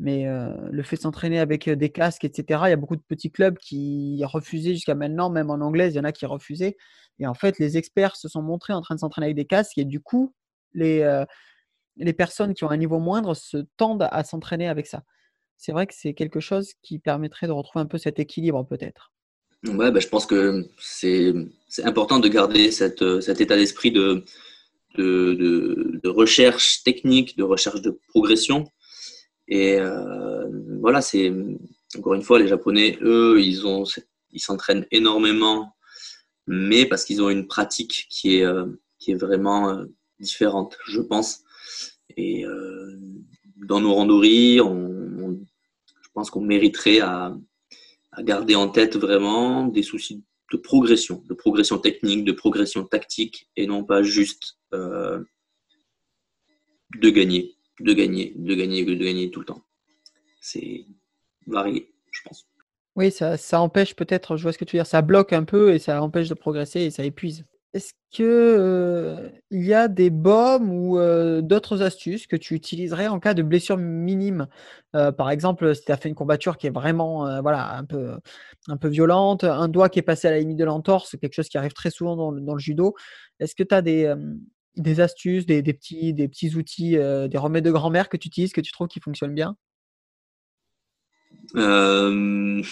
Mais 0.00 0.26
le 0.70 0.82
fait 0.82 0.96
de 0.96 1.02
s'entraîner 1.02 1.38
avec 1.38 1.70
des 1.70 1.90
casques, 1.90 2.24
etc., 2.24 2.62
il 2.66 2.70
y 2.70 2.72
a 2.72 2.76
beaucoup 2.76 2.96
de 2.96 3.02
petits 3.06 3.30
clubs 3.30 3.56
qui 3.58 4.20
refusaient 4.24 4.74
jusqu'à 4.74 4.96
maintenant, 4.96 5.30
même 5.30 5.50
en 5.50 5.60
anglais, 5.60 5.90
il 5.90 5.94
y 5.94 6.00
en 6.00 6.04
a 6.04 6.10
qui 6.10 6.26
refusaient. 6.26 6.76
Et 7.20 7.26
en 7.28 7.34
fait, 7.34 7.60
les 7.60 7.76
experts 7.76 8.16
se 8.16 8.28
sont 8.28 8.42
montrés 8.42 8.72
en 8.72 8.80
train 8.80 8.96
de 8.96 9.00
s'entraîner 9.00 9.26
avec 9.26 9.36
des 9.36 9.44
casques 9.44 9.78
et 9.78 9.84
du 9.84 10.00
coup, 10.00 10.34
les, 10.72 11.24
les 11.96 12.12
personnes 12.12 12.54
qui 12.54 12.64
ont 12.64 12.70
un 12.70 12.76
niveau 12.76 12.98
moindre 12.98 13.34
se 13.34 13.58
tendent 13.76 14.08
à 14.10 14.24
s'entraîner 14.24 14.68
avec 14.68 14.86
ça. 14.86 15.02
C'est 15.56 15.72
vrai 15.72 15.86
que 15.86 15.94
c'est 15.96 16.14
quelque 16.14 16.40
chose 16.40 16.74
qui 16.82 16.98
permettrait 16.98 17.46
de 17.46 17.52
retrouver 17.52 17.82
un 17.82 17.86
peu 17.86 17.98
cet 17.98 18.18
équilibre 18.18 18.64
peut-être. 18.64 19.12
Ouais, 19.66 19.90
bah, 19.90 20.00
je 20.00 20.08
pense 20.08 20.26
que 20.26 20.68
c'est 20.78 21.32
important 21.82 22.18
de 22.18 22.28
garder 22.28 22.70
cette, 22.70 23.20
cet 23.20 23.40
état 23.40 23.56
d'esprit 23.56 23.90
de, 23.92 24.24
recherche 26.04 26.82
technique, 26.84 27.36
de 27.36 27.42
recherche 27.42 27.82
de 27.82 27.98
progression. 28.08 28.64
Et 29.48 29.78
euh, 29.78 30.46
voilà, 30.80 31.00
c'est 31.00 31.32
encore 31.96 32.14
une 32.14 32.22
fois, 32.22 32.38
les 32.38 32.48
Japonais, 32.48 32.98
eux, 33.02 33.40
ils 33.40 33.66
ont, 33.66 33.84
ils 34.32 34.40
s'entraînent 34.40 34.86
énormément, 34.90 35.74
mais 36.46 36.86
parce 36.86 37.04
qu'ils 37.04 37.22
ont 37.22 37.30
une 37.30 37.46
pratique 37.46 38.06
qui 38.10 38.38
est, 38.38 38.44
euh, 38.44 38.66
qui 38.98 39.12
est 39.12 39.16
vraiment 39.16 39.70
euh, 39.70 39.84
différente, 40.18 40.76
je 40.86 41.00
pense. 41.00 41.42
Et 42.16 42.44
dans 43.56 43.80
nos 43.80 43.92
randories, 43.92 44.60
on, 44.60 44.94
je 46.14 46.20
pense 46.20 46.30
qu'on 46.30 46.42
mériterait 46.42 47.00
à, 47.00 47.36
garder 48.20 48.54
en 48.54 48.68
tête 48.68 48.96
vraiment 48.96 49.66
des 49.66 49.82
soucis 49.82 50.22
de 50.52 50.56
progression, 50.56 51.22
de 51.26 51.34
progression 51.34 51.78
technique, 51.78 52.24
de 52.24 52.32
progression 52.32 52.84
tactique, 52.84 53.48
et 53.56 53.66
non 53.66 53.84
pas 53.84 54.02
juste 54.02 54.58
de 54.72 55.26
gagner 57.10 57.54
de 57.80 57.92
gagner, 57.92 58.32
de 58.36 58.54
gagner, 58.54 58.84
de 58.84 58.94
gagner 58.94 59.30
tout 59.30 59.40
le 59.40 59.46
temps. 59.46 59.64
C'est 60.40 60.86
varié, 61.46 61.92
je 62.10 62.20
pense. 62.24 62.46
Oui, 62.96 63.10
ça, 63.10 63.36
ça 63.36 63.60
empêche 63.60 63.96
peut-être, 63.96 64.36
je 64.36 64.42
vois 64.42 64.52
ce 64.52 64.58
que 64.58 64.64
tu 64.64 64.76
veux 64.76 64.82
dire, 64.82 64.86
ça 64.86 65.02
bloque 65.02 65.32
un 65.32 65.44
peu 65.44 65.74
et 65.74 65.78
ça 65.78 66.00
empêche 66.02 66.28
de 66.28 66.34
progresser 66.34 66.82
et 66.82 66.90
ça 66.90 67.04
épuise. 67.04 67.44
Est-ce 67.74 67.92
qu'il 68.12 68.24
euh, 68.24 69.30
y 69.50 69.74
a 69.74 69.88
des 69.88 70.08
baumes 70.08 70.70
ou 70.70 70.96
d'autres 71.42 71.82
astuces 71.82 72.28
que 72.28 72.36
tu 72.36 72.54
utiliserais 72.54 73.08
en 73.08 73.18
cas 73.18 73.34
de 73.34 73.42
blessure 73.42 73.76
minime? 73.76 74.46
Par 74.92 75.28
exemple, 75.28 75.74
si 75.74 75.84
tu 75.84 75.90
as 75.90 75.96
fait 75.96 76.08
une 76.08 76.14
courbature 76.14 76.56
qui 76.56 76.68
est 76.68 76.70
vraiment 76.70 77.42
voilà, 77.42 77.76
un, 77.76 77.84
peu, 77.84 78.12
un 78.68 78.76
peu 78.76 78.86
violente, 78.86 79.42
un 79.42 79.66
doigt 79.66 79.88
qui 79.88 79.98
est 79.98 80.02
passé 80.02 80.28
à 80.28 80.30
la 80.30 80.38
limite 80.38 80.56
de 80.56 80.64
l'entorse, 80.64 81.16
quelque 81.20 81.34
chose 81.34 81.48
qui 81.48 81.58
arrive 81.58 81.72
très 81.72 81.90
souvent 81.90 82.14
dans, 82.14 82.54
le 82.54 82.60
judo. 82.60 82.94
Est-ce 83.40 83.56
que 83.56 83.64
tu 83.64 83.74
as 83.74 83.82
des, 83.82 85.00
astuces, 85.00 85.44
des, 85.44 85.60
petits, 85.64 86.54
outils, 86.54 86.92
des 86.92 87.38
remèdes 87.38 87.64
de 87.64 87.72
grand-mère 87.72 88.08
que 88.08 88.16
tu 88.16 88.28
utilises, 88.28 88.52
que 88.52 88.60
tu 88.60 88.70
trouves 88.70 88.86
qui 88.86 89.00
fonctionnent 89.00 89.34
bien? 89.34 89.56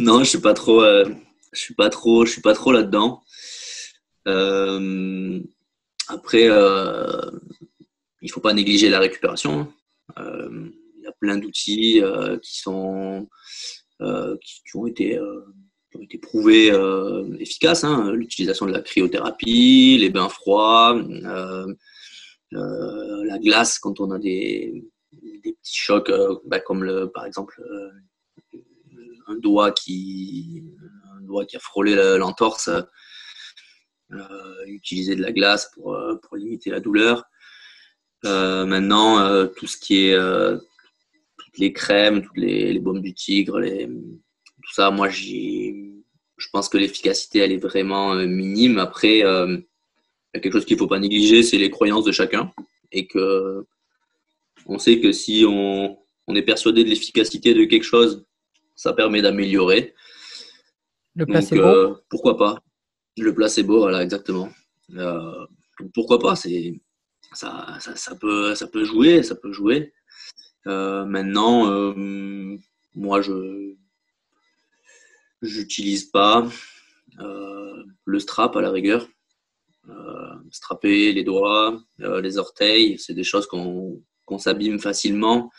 Non, 0.00 0.24
je 0.24 0.28
suis 0.28 0.40
pas 0.40 0.54
trop, 0.54 0.82
je 0.84 1.60
suis 1.60 1.74
pas 1.74 1.90
trop, 1.90 2.24
je 2.24 2.32
suis 2.32 2.40
pas 2.40 2.54
trop 2.54 2.72
là-dedans. 2.72 3.22
Après, 6.08 6.48
il 8.22 8.30
faut 8.30 8.40
pas 8.40 8.52
négliger 8.52 8.88
la 8.88 9.00
récupération. 9.00 9.68
Hein. 10.16 10.70
Il 10.96 11.02
y 11.02 11.06
a 11.06 11.12
plein 11.20 11.38
d'outils 11.38 12.02
qui 12.42 12.60
sont 12.60 13.28
qui, 14.00 14.60
ont 14.74 14.86
été 14.86 15.18
ont 15.20 16.02
été 16.02 16.18
prouvés 16.18 16.72
efficaces. 17.38 17.84
Hein. 17.84 18.12
L'utilisation 18.12 18.66
de 18.66 18.72
la 18.72 18.80
cryothérapie, 18.80 19.98
les 20.00 20.10
bains 20.10 20.28
froids, 20.28 21.00
la 22.50 23.38
glace 23.38 23.78
quand 23.78 24.00
on 24.00 24.10
a 24.10 24.18
des, 24.18 24.84
des 25.12 25.52
petits 25.52 25.76
chocs, 25.76 26.12
bah, 26.46 26.60
comme 26.60 26.84
le, 26.84 27.10
par 27.10 27.26
exemple 27.26 27.62
un 29.26 29.36
doigt 29.36 29.72
qui, 29.72 30.64
un 31.16 31.20
doigt 31.22 31.44
qui 31.46 31.56
a 31.56 31.60
frôlé 31.60 31.94
l'entorse, 32.18 32.70
utiliser 34.66 35.16
de 35.16 35.22
la 35.22 35.32
glace 35.32 35.70
pour, 35.74 35.98
pour 36.22 36.36
limiter 36.36 36.70
la 36.70 36.80
douleur. 36.80 37.24
maintenant, 38.22 39.46
tout 39.48 39.66
ce 39.66 39.76
qui 39.76 40.06
est 40.06 40.16
toutes 41.38 41.58
les 41.58 41.72
crèmes, 41.72 42.22
toutes 42.22 42.36
les, 42.36 42.72
les 42.72 42.80
baumes 42.80 43.02
du 43.02 43.14
tigre, 43.14 43.60
les, 43.60 43.88
tout 44.64 44.72
ça, 44.72 44.90
moi, 44.90 45.08
je 45.08 46.48
pense 46.52 46.68
que 46.68 46.78
l'efficacité, 46.78 47.40
elle 47.40 47.52
est 47.52 47.58
vraiment 47.58 48.14
euh, 48.14 48.26
minime. 48.26 48.78
Après, 48.78 49.24
euh, 49.24 49.58
il 49.58 50.36
y 50.36 50.38
a 50.38 50.40
quelque 50.40 50.54
chose 50.54 50.64
qu'il 50.64 50.76
ne 50.76 50.80
faut 50.80 50.88
pas 50.88 50.98
négliger, 50.98 51.42
c'est 51.42 51.58
les 51.58 51.70
croyances 51.70 52.04
de 52.04 52.12
chacun. 52.12 52.52
Et 52.90 53.06
que 53.06 53.64
on 54.66 54.78
sait 54.78 55.00
que 55.00 55.12
si 55.12 55.44
on, 55.46 55.98
est 56.34 56.42
persuadé 56.42 56.84
de 56.84 56.88
l'efficacité 56.88 57.52
de 57.52 57.64
quelque 57.64 57.84
chose, 57.84 58.24
ça 58.74 58.94
permet 58.94 59.20
d'améliorer. 59.20 59.94
Le 61.14 61.26
placebo 61.26 61.62
Donc, 61.62 61.74
euh, 61.74 61.94
Pourquoi 62.08 62.38
pas 62.38 62.58
Le 63.16 63.34
placebo, 63.34 63.78
voilà, 63.78 64.02
exactement. 64.02 64.50
pourquoi 65.94 66.18
pas 66.18 66.34
ça, 66.36 67.78
peut, 68.20 68.54
jouer, 68.84 69.22
ça 69.22 69.36
peut 69.36 69.52
jouer. 69.52 69.92
maintenant, 70.64 71.94
moi, 72.94 73.20
je 73.22 73.74
J'utilise 75.44 76.06
pas 76.06 76.48
euh, 77.20 77.84
le 78.06 78.18
strap 78.18 78.56
à 78.56 78.62
la 78.62 78.70
rigueur. 78.70 79.06
Euh, 79.90 80.34
strapper 80.50 81.12
les 81.12 81.22
doigts, 81.22 81.82
euh, 82.00 82.22
les 82.22 82.38
orteils, 82.38 82.98
c'est 82.98 83.12
des 83.12 83.24
choses 83.24 83.46
qu'on 83.46 84.38
s'abîme 84.38 84.78
facilement, 84.78 85.50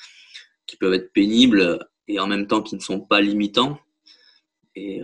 qui 0.65 0.75
peuvent 0.77 0.95
être 0.95 1.13
pénibles 1.13 1.87
et 2.07 2.19
en 2.19 2.25
même 2.25 2.47
temps 2.47 2.63
qui 2.63 2.73
ne 2.75 2.81
sont 2.81 2.99
pas 2.99 3.21
limitants. 3.21 3.77
Et 4.75 5.01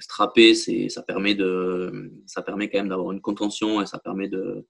strapper, 0.00 0.54
ça 0.54 1.02
permet 1.02 1.34
de, 1.34 2.12
ça 2.26 2.42
permet 2.42 2.68
quand 2.68 2.78
même 2.78 2.88
d'avoir 2.88 3.12
une 3.12 3.20
contention 3.20 3.80
et 3.80 3.86
ça 3.86 3.98
permet 3.98 4.28
de, 4.28 4.66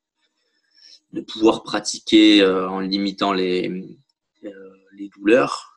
de 1.13 1.21
pouvoir 1.21 1.63
pratiquer 1.63 2.45
en 2.45 2.81
limitant 2.81 3.33
les, 3.33 3.99
les 4.43 5.09
douleurs. 5.09 5.73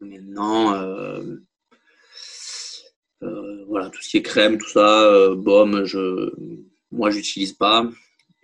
maintenant, 0.00 0.74
euh, 3.22 3.64
voilà, 3.66 3.90
tout 3.90 4.00
ce 4.00 4.10
qui 4.10 4.16
est 4.18 4.22
crème, 4.22 4.58
tout 4.58 4.68
ça, 4.68 5.02
euh, 5.02 5.34
baume, 5.34 5.84
je, 5.84 6.30
moi, 6.92 7.10
j'utilise 7.10 7.52
pas. 7.52 7.88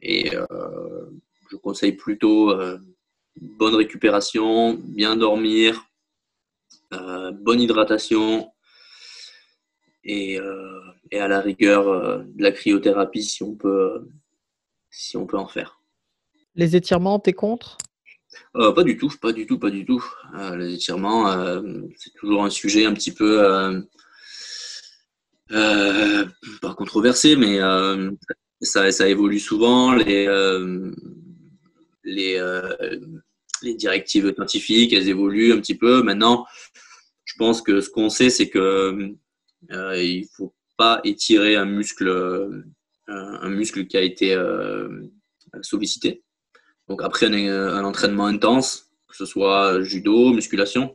Et 0.01 0.35
euh, 0.37 1.07
je 1.51 1.57
conseille 1.57 1.93
plutôt 1.93 2.55
bonne 3.41 3.75
récupération, 3.75 4.75
bien 4.75 5.17
dormir, 5.17 5.87
bonne 6.91 7.61
hydratation 7.61 8.51
et, 10.05 10.39
et, 11.11 11.19
à 11.19 11.29
la 11.29 11.41
rigueur 11.41 12.25
de 12.25 12.43
la 12.43 12.53
cryothérapie 12.53 13.23
si 13.23 13.43
on 13.43 13.55
peut, 13.55 14.07
si 14.91 15.17
on 15.17 15.27
peut 15.27 15.39
en 15.39 15.49
faire. 15.49 15.81
Les 16.55 16.77
étirements, 16.77 17.19
t'es 17.19 17.33
contre? 17.33 17.79
Pas 18.53 18.85
du 18.85 18.97
tout, 18.97 19.13
pas 19.21 19.33
du 19.33 19.47
tout, 19.47 19.59
pas 19.59 19.71
du 19.71 19.85
tout. 19.85 20.05
les 20.57 20.75
étirements, 20.75 21.33
c'est 21.97 22.13
toujours 22.15 22.45
un 22.45 22.51
sujet 22.51 22.85
un 22.85 22.95
petit 22.95 23.13
peu 23.13 23.83
euh, 25.53 26.25
pas 26.63 26.75
controversé, 26.75 27.37
mais 27.37 27.61
euh, 27.61 28.11
ça, 28.61 28.91
ça, 28.91 29.09
évolue 29.09 29.39
souvent. 29.39 29.95
Les, 29.95 30.27
euh, 30.27 30.91
les, 32.03 32.41
les, 33.63 33.75
directives 33.75 34.33
scientifiques, 34.35 34.93
elles 34.93 35.09
évoluent 35.09 35.53
un 35.53 35.59
petit 35.59 35.77
peu. 35.77 36.03
Maintenant, 36.03 36.47
je 37.25 37.35
pense 37.37 37.63
que 37.63 37.81
ce 37.81 37.91
qu'on 37.91 38.09
sait, 38.09 38.31
c'est 38.31 38.49
que 38.49 39.15
il 39.71 40.27
faut 40.37 40.55
pas 40.77 41.01
étirer 41.05 41.57
un 41.57 41.65
muscle, 41.65 42.65
un 43.09 43.49
muscle 43.51 43.87
qui 43.87 43.97
a 43.97 44.03
été 44.03 44.37
sollicité. 45.63 46.23
Donc 46.89 47.03
après 47.03 47.27
un, 47.27 47.85
entraînement 47.85 48.27
intense, 48.27 48.91
que 49.09 49.17
ce 49.17 49.27
soit 49.27 49.83
judo, 49.83 50.33
musculation, 50.33 50.95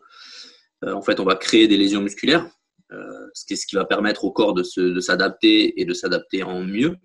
en 0.85 1.01
fait, 1.01 1.19
on 1.19 1.25
va 1.25 1.35
créer 1.35 1.67
des 1.67 1.77
lésions 1.77 2.01
musculaires 2.01 2.49
euh, 2.91 3.27
ce 3.33 3.65
qui 3.67 3.75
va 3.75 3.85
permettre 3.85 4.25
au 4.25 4.31
corps 4.31 4.53
de 4.53 4.63
s'adapter 4.99 5.79
et 5.79 5.85
de 5.85 5.93
s'adapter 5.93 6.41
en 6.43 6.63
mieux. 6.63 6.97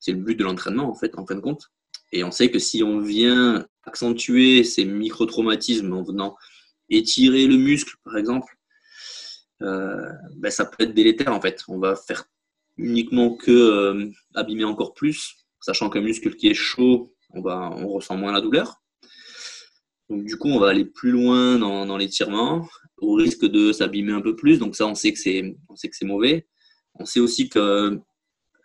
C'est 0.00 0.12
le 0.12 0.18
but 0.18 0.36
de 0.36 0.44
l'entraînement, 0.44 0.88
en 0.90 0.94
fait, 0.94 1.18
en 1.18 1.26
fin 1.26 1.34
de 1.34 1.40
compte. 1.40 1.70
Et 2.12 2.24
on 2.24 2.30
sait 2.30 2.50
que 2.50 2.58
si 2.58 2.82
on 2.82 3.00
vient 3.00 3.66
accentuer 3.84 4.64
ces 4.64 4.84
micro-traumatismes 4.84 5.92
en 5.92 6.02
venant 6.02 6.36
étirer 6.90 7.46
le 7.46 7.56
muscle, 7.56 7.96
par 8.04 8.16
exemple, 8.16 8.54
euh, 8.54 8.57
ben 9.60 10.50
ça 10.50 10.64
peut 10.64 10.84
être 10.84 10.94
délétère, 10.94 11.32
en 11.32 11.40
fait. 11.40 11.64
On 11.68 11.78
va 11.78 11.96
faire 11.96 12.24
uniquement 12.78 13.34
que 13.36 13.50
euh, 13.50 14.10
abîmer 14.34 14.64
encore 14.64 14.94
plus, 14.94 15.34
sachant 15.60 15.90
qu'un 15.90 16.00
muscle 16.00 16.34
qui 16.36 16.48
est 16.48 16.54
chaud, 16.54 17.12
on, 17.30 17.42
va, 17.42 17.70
on 17.76 17.88
ressent 17.88 18.16
moins 18.16 18.32
la 18.32 18.40
douleur. 18.40 18.80
Donc, 20.08 20.24
du 20.24 20.38
coup, 20.38 20.48
on 20.48 20.58
va 20.58 20.70
aller 20.70 20.86
plus 20.86 21.10
loin 21.10 21.58
dans, 21.58 21.96
l'étirement 21.98 22.66
au 22.96 23.14
risque 23.14 23.44
de 23.44 23.72
s'abîmer 23.72 24.12
un 24.12 24.22
peu 24.22 24.34
plus. 24.34 24.58
Donc, 24.58 24.74
ça, 24.74 24.86
on 24.86 24.94
sait 24.94 25.12
que 25.12 25.18
c'est, 25.18 25.56
on 25.68 25.76
sait 25.76 25.88
que 25.88 25.96
c'est 25.96 26.06
mauvais. 26.06 26.46
On 26.94 27.04
sait 27.04 27.20
aussi 27.20 27.50
que 27.50 28.00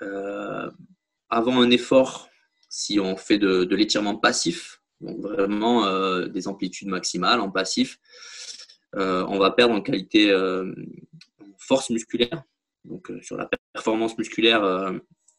euh, 0.01 0.71
avant 1.29 1.62
un 1.62 1.69
effort, 1.71 2.29
si 2.69 2.99
on 2.99 3.17
fait 3.17 3.39
de, 3.39 3.75
l'étirement 3.75 4.15
passif, 4.15 4.82
donc 5.01 5.19
vraiment 5.19 5.86
euh, 5.86 6.27
des 6.27 6.47
amplitudes 6.47 6.88
maximales 6.88 7.41
en 7.41 7.51
passif, 7.51 7.99
euh, 8.95 9.25
on 9.27 9.39
va 9.39 9.51
perdre 9.51 9.75
en 9.75 9.82
qualité 9.82 10.34
en 10.34 11.45
force 11.58 11.89
musculaire. 11.89 12.43
Donc, 12.86 13.12
sur 13.21 13.38
la 13.38 13.49
performance 13.73 14.17
musculaire, 14.17 14.63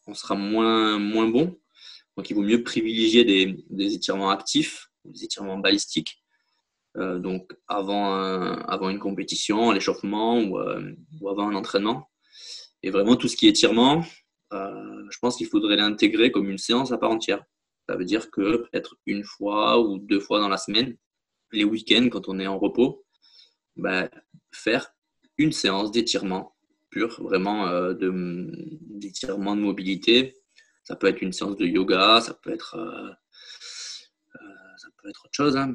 on 0.06 0.14
sera 0.14 0.34
moins, 0.34 0.98
moins 0.98 1.28
bon. 1.28 1.58
Donc, 2.16 2.30
il 2.30 2.34
vaut 2.34 2.42
mieux 2.42 2.62
privilégier 2.62 3.24
des, 3.24 3.64
des 3.70 3.94
étirements 3.94 4.30
actifs 4.30 4.88
des 5.04 5.24
étirements 5.24 5.58
balistiques. 5.58 6.22
Euh, 6.96 7.18
donc 7.18 7.52
avant, 7.66 8.14
avant 8.14 8.88
une 8.88 8.98
compétition, 8.98 9.72
l'échauffement 9.72 10.38
ou, 10.40 10.58
euh, 10.58 10.94
ou, 11.20 11.28
avant 11.28 11.48
un 11.48 11.54
entraînement. 11.54 12.10
Et 12.82 12.90
vraiment 12.90 13.16
tout 13.16 13.28
ce 13.28 13.36
qui 13.36 13.46
est 13.46 13.50
étirement, 13.50 14.04
euh, 14.52 15.04
je 15.10 15.18
pense 15.18 15.36
qu'il 15.36 15.46
faudrait 15.46 15.76
l'intégrer 15.76 16.30
comme 16.30 16.48
une 16.50 16.58
séance 16.58 16.92
à 16.92 16.98
part 16.98 17.10
entière. 17.10 17.42
Ça 17.88 17.96
veut 17.96 18.04
dire 18.04 18.30
que 18.30 18.58
peut-être 18.58 18.96
une 19.06 19.24
fois 19.24 19.80
ou 19.80 19.98
deux 19.98 20.20
fois 20.20 20.40
dans 20.40 20.48
la 20.48 20.56
semaine, 20.56 20.96
les 21.52 21.64
week-ends 21.64 22.08
quand 22.10 22.28
on 22.28 22.38
est 22.38 22.46
en 22.46 22.58
repos, 22.58 23.03
bah, 23.76 24.08
faire 24.52 24.92
une 25.38 25.52
séance 25.52 25.90
d'étirement 25.90 26.54
pur, 26.90 27.22
vraiment 27.22 27.92
d'étirement 27.92 29.56
de 29.56 29.60
mobilité. 29.60 30.36
Ça 30.84 30.96
peut 30.96 31.08
être 31.08 31.22
une 31.22 31.32
séance 31.32 31.56
de 31.56 31.66
yoga, 31.66 32.20
ça 32.20 32.34
peut 32.34 32.52
être 32.52 32.76
ça 34.76 34.88
peut 35.02 35.08
être 35.08 35.24
autre 35.24 35.34
chose. 35.34 35.56
Hein. 35.56 35.74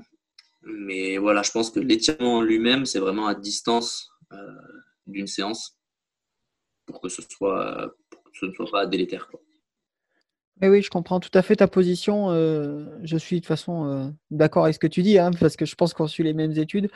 Mais 0.63 1.17
voilà, 1.17 1.41
je 1.41 1.51
pense 1.51 1.71
que 1.71 1.79
l'étirement 1.79 2.37
en 2.37 2.41
lui-même, 2.41 2.85
c'est 2.85 2.99
vraiment 2.99 3.27
à 3.27 3.35
distance 3.35 4.11
euh, 4.33 4.37
d'une 5.07 5.27
séance 5.27 5.77
pour 6.85 7.01
que 7.01 7.09
ce 7.09 7.21
soit 7.21 7.95
ce 8.33 8.45
ne 8.45 8.53
soit 8.53 8.69
pas 8.71 8.85
délétère. 8.85 9.27
Quoi. 9.27 9.41
oui, 10.61 10.81
je 10.81 10.89
comprends 10.89 11.19
tout 11.19 11.31
à 11.33 11.41
fait 11.41 11.57
ta 11.57 11.67
position. 11.67 12.31
Euh, 12.31 12.85
je 13.03 13.17
suis 13.17 13.37
de 13.37 13.41
toute 13.41 13.47
façon 13.47 13.85
euh, 13.85 14.09
d'accord 14.31 14.63
avec 14.63 14.75
ce 14.75 14.79
que 14.79 14.87
tu 14.87 15.01
dis, 15.01 15.17
hein, 15.17 15.31
parce 15.39 15.55
que 15.55 15.65
je 15.65 15.75
pense 15.75 15.93
qu'on 15.93 16.07
suit 16.07 16.23
les 16.23 16.33
mêmes 16.33 16.57
études. 16.57 16.89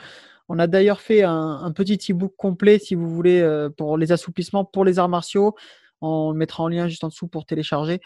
On 0.48 0.58
a 0.58 0.66
d'ailleurs 0.66 1.00
fait 1.00 1.22
un, 1.22 1.72
petit 1.72 2.12
e-book 2.12 2.34
complet, 2.36 2.78
si 2.78 2.94
vous 2.94 3.08
voulez, 3.08 3.68
pour 3.78 3.96
les 3.96 4.12
assouplissements 4.12 4.64
pour 4.64 4.84
les 4.84 4.98
arts 4.98 5.08
martiaux. 5.08 5.54
On 6.00 6.32
le 6.32 6.36
mettra 6.36 6.62
en 6.62 6.68
lien 6.68 6.86
juste 6.86 7.02
en 7.02 7.08
dessous 7.08 7.28
pour 7.28 7.46
télécharger 7.46 8.00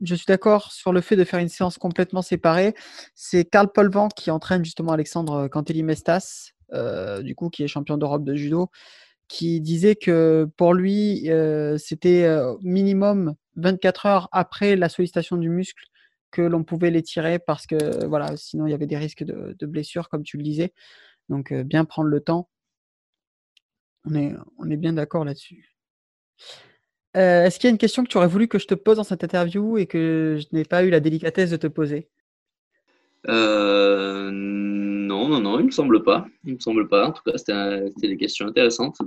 je 0.00 0.14
suis 0.14 0.26
d'accord 0.26 0.72
sur 0.72 0.92
le 0.92 1.00
fait 1.00 1.16
de 1.16 1.24
faire 1.24 1.40
une 1.40 1.48
séance 1.48 1.78
complètement 1.78 2.22
séparée. 2.22 2.74
C'est 3.14 3.44
Karl 3.44 3.70
Polvan 3.72 4.08
qui 4.08 4.30
entraîne 4.30 4.64
justement 4.64 4.92
Alexandre 4.92 5.48
Cantelli-Mestas, 5.48 6.52
euh, 6.72 7.22
du 7.22 7.34
coup, 7.34 7.48
qui 7.48 7.62
est 7.62 7.68
champion 7.68 7.96
d'Europe 7.96 8.24
de 8.24 8.34
judo, 8.34 8.68
qui 9.28 9.60
disait 9.60 9.96
que 9.96 10.48
pour 10.56 10.74
lui, 10.74 11.30
euh, 11.30 11.78
c'était 11.78 12.24
euh, 12.24 12.54
minimum 12.62 13.34
24 13.56 14.06
heures 14.06 14.28
après 14.32 14.76
la 14.76 14.88
sollicitation 14.88 15.36
du 15.36 15.48
muscle 15.48 15.84
que 16.32 16.42
l'on 16.42 16.64
pouvait 16.64 16.90
les 16.90 17.02
tirer 17.02 17.38
parce 17.38 17.66
que 17.66 18.04
voilà, 18.06 18.36
sinon 18.36 18.66
il 18.66 18.70
y 18.70 18.74
avait 18.74 18.88
des 18.88 18.96
risques 18.98 19.22
de, 19.22 19.54
de 19.56 19.66
blessures, 19.66 20.08
comme 20.08 20.24
tu 20.24 20.36
le 20.36 20.42
disais. 20.42 20.72
Donc, 21.28 21.52
bien 21.52 21.84
prendre 21.84 22.08
le 22.08 22.20
temps. 22.20 22.48
On 24.04 24.14
est, 24.16 24.34
on 24.58 24.68
est 24.70 24.76
bien 24.76 24.92
d'accord 24.94 25.24
là-dessus. 25.24 25.76
Est-ce 27.14 27.58
qu'il 27.58 27.68
y 27.68 27.70
a 27.70 27.70
une 27.70 27.78
question 27.78 28.02
que 28.02 28.08
tu 28.08 28.16
aurais 28.16 28.26
voulu 28.26 28.48
que 28.48 28.58
je 28.58 28.66
te 28.66 28.74
pose 28.74 28.96
dans 28.96 29.04
cette 29.04 29.22
interview 29.22 29.78
et 29.78 29.86
que 29.86 30.38
je 30.40 30.46
n'ai 30.56 30.64
pas 30.64 30.82
eu 30.82 30.90
la 30.90 30.98
délicatesse 30.98 31.50
de 31.50 31.56
te 31.56 31.68
poser? 31.68 32.08
Euh, 33.28 34.30
Non, 34.32 35.28
non, 35.28 35.40
non, 35.40 35.60
il 35.60 35.66
me 35.66 35.70
semble 35.70 36.02
pas. 36.02 36.26
Il 36.44 36.54
me 36.54 36.58
semble 36.58 36.88
pas. 36.88 37.06
En 37.08 37.12
tout 37.12 37.22
cas, 37.22 37.36
c'était 37.36 38.08
des 38.08 38.16
questions 38.16 38.46
intéressantes. 38.46 38.98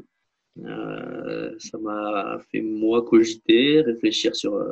Euh, 0.64 1.54
ça 1.58 1.78
m'a 1.80 2.40
fait 2.50 2.62
moi 2.62 3.04
cogiter, 3.04 3.82
réfléchir 3.82 4.36
sur 4.36 4.54
euh, 4.54 4.72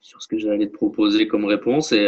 sur 0.00 0.22
ce 0.22 0.28
que 0.28 0.38
j'allais 0.38 0.68
te 0.68 0.72
proposer 0.72 1.28
comme 1.28 1.44
réponse 1.44 1.92
et, 1.92 2.06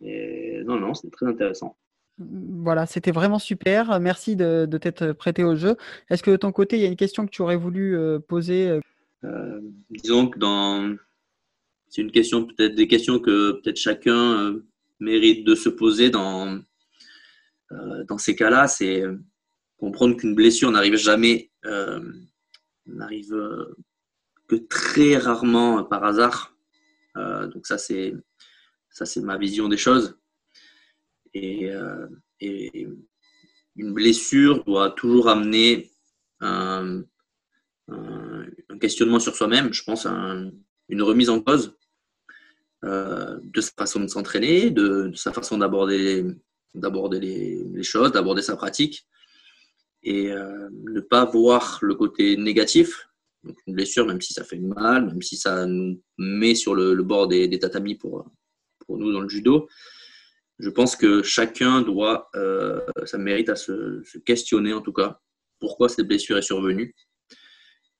et 0.00 0.62
non, 0.64 0.78
non, 0.78 0.94
c'était 0.94 1.10
très 1.10 1.26
intéressant. 1.26 1.76
Voilà, 2.18 2.86
c'était 2.86 3.12
vraiment 3.12 3.38
super. 3.38 4.00
Merci 4.00 4.34
de, 4.34 4.66
t'être 4.80 5.12
prêté 5.12 5.44
au 5.44 5.54
jeu. 5.54 5.76
Est-ce 6.10 6.22
que 6.22 6.32
de 6.32 6.36
ton 6.36 6.50
côté, 6.50 6.76
il 6.76 6.82
y 6.82 6.84
a 6.84 6.88
une 6.88 6.96
question 6.96 7.24
que 7.24 7.30
tu 7.30 7.42
aurais 7.42 7.56
voulu 7.56 7.96
euh, 7.96 8.18
poser 8.18 8.68
euh? 8.68 8.80
Euh, 9.24 9.60
Disons 9.90 10.28
que 10.28 10.38
dans. 10.38 10.96
C'est 11.88 12.02
une 12.02 12.10
question, 12.10 12.44
peut-être 12.44 12.74
des 12.74 12.86
questions 12.86 13.18
que 13.18 13.52
peut-être 13.52 13.78
chacun 13.78 14.60
mérite 15.00 15.46
de 15.46 15.54
se 15.54 15.70
poser 15.70 16.10
dans, 16.10 16.60
dans 17.70 18.18
ces 18.18 18.36
cas-là. 18.36 18.68
C'est 18.68 19.04
comprendre 19.78 20.14
qu'une 20.14 20.34
blessure 20.34 20.70
n'arrive 20.70 20.96
jamais, 20.96 21.50
n'arrive 22.84 23.34
que 24.48 24.56
très 24.56 25.16
rarement 25.16 25.84
par 25.84 26.04
hasard. 26.04 26.54
donc, 27.14 27.66
ça, 27.66 27.78
c'est 27.78 28.14
ça, 28.98 29.06
c'est 29.06 29.20
ma 29.20 29.36
vision 29.36 29.68
des 29.68 29.76
choses. 29.76 30.18
Euh, 31.36 32.08
et, 32.40 32.88
une 33.76 33.94
blessure 33.94 34.64
doit 34.64 34.90
toujours 34.90 35.28
amener 35.28 35.92
un, 36.40 37.04
questionnement 38.80 39.20
sur 39.20 39.36
soi-même, 39.36 39.72
je 39.72 39.84
pense, 39.84 40.04
une 40.04 41.02
remise 41.02 41.30
en 41.30 41.40
cause 41.40 41.76
euh, 42.84 43.38
de 43.42 43.60
sa 43.60 43.70
façon 43.78 44.00
de 44.00 44.08
s'entraîner, 44.08 44.70
de, 44.70 45.12
sa 45.14 45.32
façon 45.32 45.58
d'aborder 45.58 46.24
les, 46.74 47.82
choses, 47.84 48.10
d'aborder 48.10 48.42
sa 48.42 48.56
pratique, 48.56 49.06
et 50.02 50.32
euh, 50.32 50.68
ne 50.72 51.00
pas 51.00 51.24
voir 51.24 51.78
le 51.82 51.94
côté 51.94 52.36
négatif. 52.36 53.07
Donc 53.44 53.56
une 53.66 53.74
blessure, 53.74 54.06
même 54.06 54.20
si 54.20 54.32
ça 54.32 54.44
fait 54.44 54.58
mal, 54.58 55.06
même 55.06 55.22
si 55.22 55.36
ça 55.36 55.66
nous 55.66 56.02
met 56.18 56.54
sur 56.54 56.74
le, 56.74 56.94
bord 57.02 57.28
des, 57.28 57.46
des, 57.48 57.58
tatamis 57.58 57.94
pour, 57.94 58.30
pour 58.86 58.98
nous 58.98 59.12
dans 59.12 59.20
le 59.20 59.28
judo, 59.28 59.68
je 60.58 60.70
pense 60.70 60.96
que 60.96 61.22
chacun 61.22 61.82
doit, 61.82 62.30
euh, 62.34 62.80
ça 63.04 63.18
mérite 63.18 63.48
à 63.48 63.56
se, 63.56 64.02
questionner 64.20 64.72
en 64.72 64.80
tout 64.80 64.92
cas, 64.92 65.20
pourquoi 65.60 65.88
cette 65.88 66.06
blessure 66.06 66.36
est 66.36 66.42
survenue. 66.42 66.94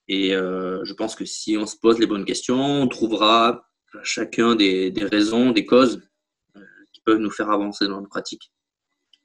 Et 0.09 0.35
euh, 0.35 0.85
je 0.85 0.95
pense 0.95 1.15
que 1.15 1.25
si 1.25 1.57
on 1.57 1.67
se 1.67 1.77
pose 1.77 1.99
les 1.99 2.07
bonnes 2.07 2.25
questions, 2.25 2.61
on 2.61 2.89
trouvera 2.89 3.69
chacun 4.03 4.57
des, 4.57 4.93
raisons, 4.97 5.53
des 5.53 5.67
causes 5.67 6.03
euh, 6.57 6.61
qui 6.93 7.01
peuvent 7.03 7.19
nous 7.19 7.31
faire 7.31 7.51
avancer 7.51 7.87
dans 7.87 7.97
notre 7.97 8.09
pratique. 8.09 8.53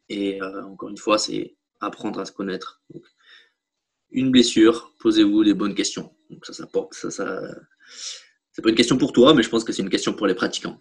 Et 0.09 0.39
encore 0.41 0.89
une 0.89 0.97
fois, 0.97 1.17
c'est 1.17 1.55
apprendre 1.79 2.19
à 2.19 2.25
se 2.25 2.31
connaître. 2.33 2.83
Une 4.13 4.31
blessure, 4.31 4.93
posez-vous 4.99 5.41
les 5.41 5.53
bonnes 5.53 5.75
questions. 5.75 6.11
Donc 6.29 6.45
ça, 6.45 6.53
ça 6.53 6.67
porte, 6.67 6.93
ça, 6.93 7.11
ça, 7.11 7.41
c'est 8.51 8.61
pas 8.61 8.69
une 8.69 8.75
question 8.75 8.97
pour 8.97 9.11
toi, 9.11 9.33
mais 9.33 9.43
je 9.43 9.49
pense 9.49 9.63
que 9.63 9.73
c'est 9.73 9.81
une 9.81 9.89
question 9.89 10.13
pour 10.13 10.27
les 10.27 10.35
pratiquants. 10.35 10.79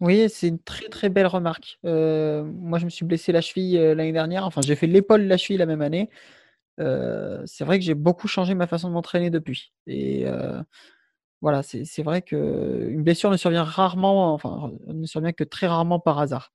Oui, 0.00 0.28
c'est 0.28 0.48
une 0.48 0.58
très 0.58 0.88
très 0.88 1.08
belle 1.08 1.26
remarque. 1.28 1.78
Euh, 1.84 2.44
moi, 2.44 2.78
je 2.78 2.84
me 2.84 2.90
suis 2.90 3.04
blessé 3.04 3.32
la 3.32 3.40
cheville 3.40 3.78
euh, 3.78 3.94
l'année 3.94 4.12
dernière. 4.12 4.44
Enfin, 4.44 4.60
j'ai 4.60 4.74
fait 4.74 4.88
l'épaule, 4.88 5.22
la 5.22 5.36
cheville 5.36 5.56
la 5.56 5.66
même 5.66 5.82
année. 5.82 6.10
Euh, 6.80 7.42
c'est 7.46 7.64
vrai 7.64 7.78
que 7.78 7.84
j'ai 7.84 7.94
beaucoup 7.94 8.26
changé 8.28 8.54
ma 8.54 8.66
façon 8.66 8.88
de 8.88 8.94
m'entraîner 8.94 9.30
depuis. 9.30 9.72
Et 9.86 10.26
voilà, 11.40 11.62
c'est 11.62 12.02
vrai 12.02 12.22
qu'une 12.22 13.02
blessure 13.02 13.30
ne 13.30 13.36
survient 13.36 13.64
rarement, 13.64 14.32
enfin, 14.32 14.72
ne 14.86 15.06
survient 15.06 15.32
que 15.32 15.44
très 15.44 15.66
rarement 15.66 16.00
par 16.00 16.18
hasard. 16.18 16.52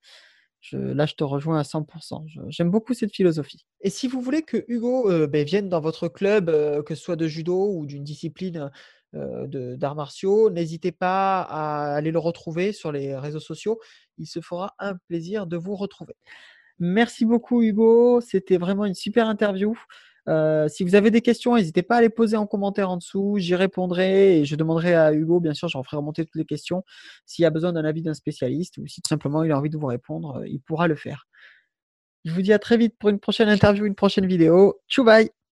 Là, 0.72 1.06
je 1.06 1.14
te 1.16 1.24
rejoins 1.24 1.60
à 1.60 1.64
100%. 1.64 2.26
J'aime 2.50 2.70
beaucoup 2.70 2.94
cette 2.94 3.14
philosophie. 3.14 3.66
Et 3.82 3.90
si 3.90 4.08
vous 4.08 4.22
voulez 4.22 4.42
que 4.42 4.66
Hugo 4.68 5.28
ben, 5.28 5.46
vienne 5.46 5.70
dans 5.70 5.82
votre 5.82 6.08
club, 6.08 6.48
que 6.84 6.96
ce 6.96 7.02
soit 7.02 7.16
de 7.16 7.28
judo 7.28 7.74
ou 7.74 7.86
d'une 7.86 8.04
discipline 8.04 8.70
euh, 9.16 9.76
d'arts 9.76 9.96
martiaux. 9.96 10.52
N'hésitez 10.52 10.92
pas 10.92 11.42
à 11.42 11.96
aller 11.96 12.12
le 12.12 12.20
retrouver 12.20 12.74
sur 12.74 12.92
les 12.92 13.16
réseaux 13.16 13.40
sociaux. 13.40 13.80
Il 14.20 14.28
se 14.28 14.40
fera 14.40 14.76
un 14.78 14.98
plaisir 15.08 15.48
de 15.48 15.58
vous 15.58 15.76
retrouver. 15.76 16.14
Merci 16.78 17.26
beaucoup 17.26 17.64
Hugo, 17.64 18.22
c'était 18.22 18.58
vraiment 18.58 18.86
une 18.86 18.94
super 18.94 19.28
interview. 19.28 19.76
Euh, 20.30 20.68
si 20.68 20.84
vous 20.84 20.96
avez 20.96 21.12
des 21.12 21.22
questions, 21.22 21.56
n'hésitez 21.56 21.82
pas 21.82 21.98
à 21.98 22.02
les 22.02 22.10
poser 22.10 22.38
en 22.38 22.46
commentaire 22.46 22.90
en 22.90 22.98
dessous. 22.98 23.36
J'y 23.38 23.56
répondrai 23.56 24.40
et 24.40 24.46
je 24.46 24.56
demanderai 24.56 24.94
à 24.94 25.14
Hugo, 25.14 25.40
bien 25.40 25.54
sûr, 25.54 25.68
j'en 25.68 25.84
ferai 25.84 25.98
remonter 25.98 26.24
toutes 26.24 26.36
les 26.36 26.46
questions. 26.46 26.84
S'il 27.26 27.44
y 27.44 27.46
a 27.46 27.50
besoin 27.50 27.74
d'un 27.74 27.86
avis 27.86 28.02
d'un 28.02 28.14
spécialiste 28.14 28.78
ou 28.78 28.88
si 28.88 29.02
tout 29.02 29.10
simplement 29.10 29.44
il 29.44 29.52
a 29.52 29.58
envie 29.58 29.70
de 29.70 29.78
vous 29.78 29.88
répondre, 29.88 30.38
euh, 30.42 30.48
il 30.48 30.62
pourra 30.62 30.88
le 30.88 30.96
faire. 30.96 31.28
Je 32.26 32.32
vous 32.34 32.42
dis 32.42 32.54
à 32.54 32.60
très 32.60 32.78
vite 32.78 32.96
pour 33.00 33.10
une 33.10 33.20
prochaine 33.20 33.50
interview, 33.50 33.86
une 33.86 33.96
prochaine 33.96 34.26
vidéo. 34.26 34.80
Tchou 34.88 35.04
bye 35.04 35.39